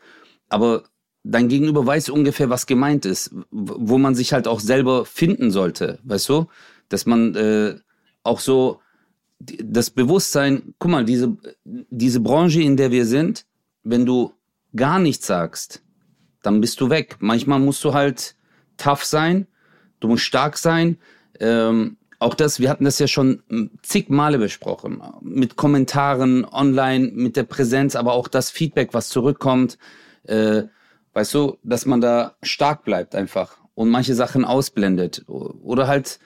[0.50, 0.84] Aber
[1.24, 6.00] dein Gegenüber weiß ungefähr, was gemeint ist, wo man sich halt auch selber finden sollte,
[6.04, 6.48] weißt du?
[6.92, 7.76] Dass man äh,
[8.24, 8.80] auch so
[9.40, 13.46] das Bewusstsein, guck mal, diese, diese Branche, in der wir sind,
[13.84, 14.34] wenn du
[14.76, 15.84] gar nichts sagst,
[16.44, 17.18] dann bist du weg.
[17.20, 18.36] Manchmal musst du halt
[18.78, 19.48] tough sein,
[20.00, 20.98] du musst stark sein.
[21.40, 27.12] Ähm, auch das, wir hatten das ja schon mm, zig Male besprochen, mit Kommentaren online,
[27.14, 29.78] mit der Präsenz, aber auch das Feedback, was zurückkommt.
[30.24, 30.64] Äh,
[31.14, 35.24] weißt du, dass man da stark bleibt einfach und manche Sachen ausblendet.
[35.28, 36.20] Oder halt,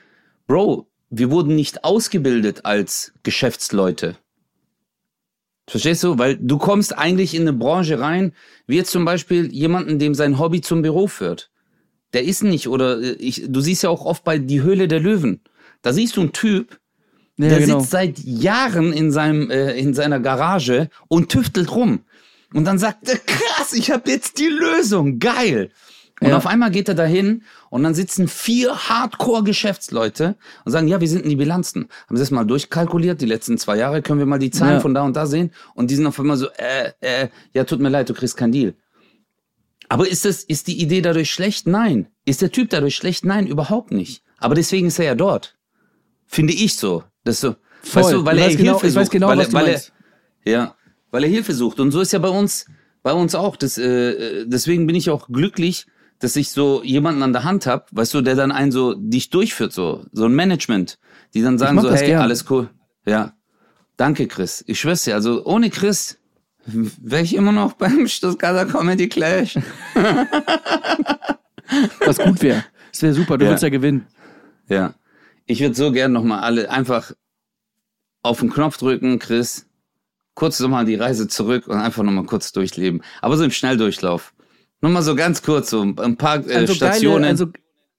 [0.48, 4.18] Bro, wir wurden nicht ausgebildet als Geschäftsleute.
[5.68, 6.18] Verstehst du?
[6.20, 8.34] Weil du kommst eigentlich in eine Branche rein,
[8.68, 11.50] wie jetzt zum Beispiel jemanden, dem sein Hobby zum Beruf führt.
[12.14, 15.00] Der ist nicht, oder äh, ich, du siehst ja auch oft bei Die Höhle der
[15.00, 15.42] Löwen.
[15.82, 16.80] Da siehst du einen Typ,
[17.38, 17.80] Ja, der genau.
[17.80, 22.02] sitzt seit Jahren in, seinem, äh, in seiner Garage und tüftelt rum.
[22.54, 25.72] Und dann sagt er, krass, ich habe jetzt die Lösung, geil.
[26.22, 26.38] Und Ja.
[26.38, 31.24] auf einmal geht er dahin und dann sitzen vier Hardcore-Geschäftsleute und sagen, ja, wie sind
[31.24, 31.90] denn die Bilanzen?
[32.08, 34.80] Haben sie das mal durchkalkuliert, die letzten zwei Jahre, können wir mal die Zahlen Ja.
[34.80, 35.52] von da und da sehen?
[35.74, 38.54] Und die sind auf einmal so, äh, äh, ja, tut mir leid, du kriegst keinen
[38.54, 38.76] Deal.
[39.90, 41.68] Aber ist das, ist die Idee dadurch schlecht?
[41.68, 42.08] Nein.
[42.26, 43.26] Ist der Typ dadurch schlecht?
[43.26, 44.24] Nein, überhaupt nicht.
[44.40, 45.56] Aber deswegen ist er ja dort.
[46.26, 47.04] Finde ich so.
[47.24, 48.04] Das so, Voll.
[48.04, 49.12] weißt du, weil er genau- Hilfe sucht.
[49.12, 49.82] genau, weil, er, du weil, er,
[50.46, 50.76] ja,
[51.12, 51.80] weil er Hilfe sucht.
[51.80, 52.66] Und so ist ja bei uns,
[53.04, 53.58] bei uns auch.
[53.58, 55.86] Das, äh, deswegen bin ich auch glücklich,
[56.20, 59.30] dass ich so jemanden an der Hand habe, weißt du, der dann einen so dich
[59.30, 60.98] durchführt, so, so ein Management,
[61.34, 62.22] die dann sagen so, hey, gern.
[62.22, 62.70] alles cool.
[63.06, 63.34] Ja.
[63.98, 64.64] Danke, Chris.
[64.68, 66.18] Ich schwör's dir, also ohne Chris
[66.66, 69.58] wäre ich immer noch beim Stuttgarter Comedy Clash.
[72.06, 72.64] Was gut wäre.
[72.92, 73.52] Das wäre super, du Ja.
[73.52, 74.08] würdest ja gewinnen.
[74.68, 74.94] Ja.
[75.46, 77.12] Ich würde so gern nochmal alle einfach
[78.24, 79.68] auf den Knopf drücken, Chris.
[80.34, 83.02] Kurz nochmal die Reise zurück und einfach nochmal kurz durchleben.
[83.22, 84.34] Aber so im Schnelldurchlauf.
[84.86, 87.22] Nochmal so ganz kurz, so ein paar äh, An so Stationen.
[87.24, 87.46] geile, an so,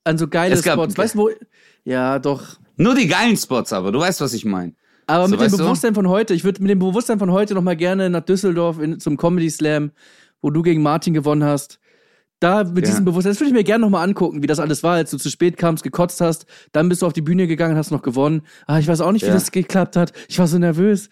[0.05, 0.97] an so geile Spots.
[0.97, 1.31] Weißt du, wo.
[1.85, 2.43] Ja, doch.
[2.77, 4.73] Nur die geilen Spots aber, du weißt, was ich meine.
[5.09, 5.65] Aber So, mit dem weißt du?
[5.65, 9.01] Bewusstsein von heute, ich würde mit dem Bewusstsein von heute nochmal gerne nach Düsseldorf in,
[9.01, 9.91] zum Comedy Slam,
[10.43, 11.81] wo du gegen Martin gewonnen hast.
[12.39, 12.91] Da mit Ja.
[12.91, 15.17] diesem Bewusstsein, das würde ich mir gerne nochmal angucken, wie das alles war, als du
[15.19, 18.43] zu spät kamst, gekotzt hast, dann bist du auf die Bühne gegangen, hast noch gewonnen.
[18.67, 19.35] Ah, ich weiß auch nicht, wie Ja.
[19.35, 20.13] das geklappt hat.
[20.29, 21.09] Ich war so nervös.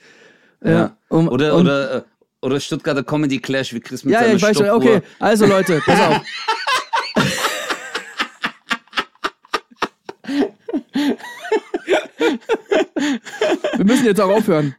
[0.66, 0.96] Ja.
[1.10, 2.02] um- oder, und- oder, äh,
[2.44, 4.68] oder Stuttgarter Comedy Clash, wie Chris mit Ja, seiner ja, ich weiß schon.
[4.70, 6.22] Okay, also Leute, pass auf.
[13.76, 14.74] Wir müssen jetzt auch aufhören.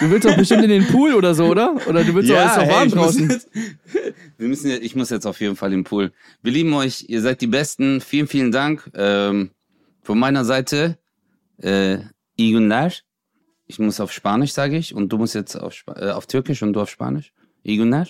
[0.00, 1.74] Du willst doch bestimmt in den Pool oder so, oder?
[1.88, 3.30] Oder du willst doch, ist doch warm ich muss draußen.
[3.30, 3.48] Jetzt,
[4.38, 6.12] wir müssen, jetzt- ich muss jetzt auf jeden Fall im Pool.
[6.42, 8.00] Wir lieben euch, ihr seid die Besten.
[8.00, 8.90] Vielen, vielen Dank.
[8.94, 9.50] Ähm,
[10.02, 10.98] von meiner Seite,
[11.58, 11.98] äh,
[12.36, 12.92] günler.
[13.70, 16.60] Ich muss auf Spanisch, sage ich, und du musst jetzt auf, Spa äh, auf Türkisch
[16.64, 17.32] und du auf Spanisch.
[17.62, 18.04] günler.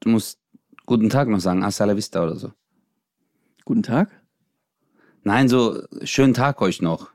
[0.00, 0.38] Du musst
[0.86, 2.52] guten Tag noch sagen, hasta la vista oder so.
[3.66, 4.08] Guten Tag.
[5.22, 7.10] Nein, so schönen Tag euch noch.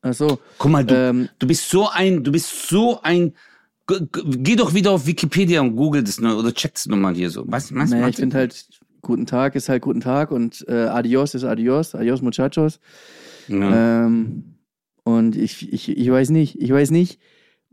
[0.00, 0.38] Ach so.
[0.56, 3.34] Guck mal, du, Ähm, du bist so ein, du bist so ein.
[3.86, 7.28] Geh doch wieder auf Wikipedia und google das nur oder check das nur mal hier
[7.28, 7.44] so.
[7.46, 8.66] Was, was, naja, ich finde halt,
[9.02, 11.94] guten Tag ist halt guten Tag und äh, Adios ist Adios.
[11.94, 12.80] Adios, Muchachos.
[13.48, 14.06] ja.
[14.06, 14.54] Ähm,
[15.04, 17.20] und ich, ich, ich weiß nicht, ich weiß nicht,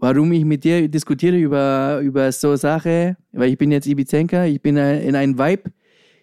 [0.01, 4.61] warum ich mit dir diskutiere über, über so Sache, weil ich bin jetzt Ibizenka, ich
[4.61, 5.71] bin in einem Vibe,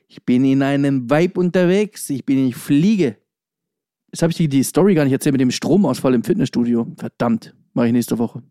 [0.08, 3.16] ich bin in einem Vibe unterwegs, ich bin, ich fliege.
[4.12, 6.88] Jetzt habe ich die, die Story gar nicht erzählt mit dem Stromausfall im Fitnessstudio.
[6.96, 8.42] Verdammt, mache ich nächste Woche.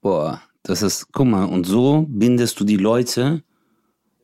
[0.00, 3.42] Boah, das ist, guck mal, und so bindest du die Leute,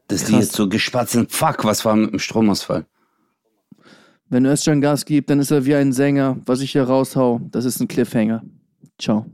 [0.07, 0.45] dass die Krass.
[0.45, 1.33] jetzt so gespatzt sind.
[1.33, 2.87] Fuck, was war mit dem Stromausfall?
[4.29, 6.37] Wenn Özcan Gas gibt, dann ist er wie ein Sänger.
[6.47, 8.45] Was ich hier raushau, das ist ein Cliffhanger.
[8.99, 9.27] Ciao.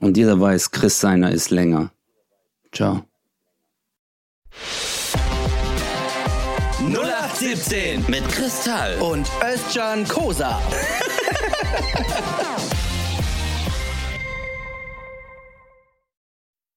[0.00, 1.90] Und jeder weiß, Chris seiner ist länger.
[2.72, 3.02] Ciao.
[6.80, 8.96] 0817 Mit Kristall.
[9.00, 10.60] und Özcan Kosa.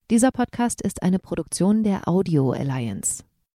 [0.09, 3.23] Dieser Podcast ist eine Produktion der Audio Alliance.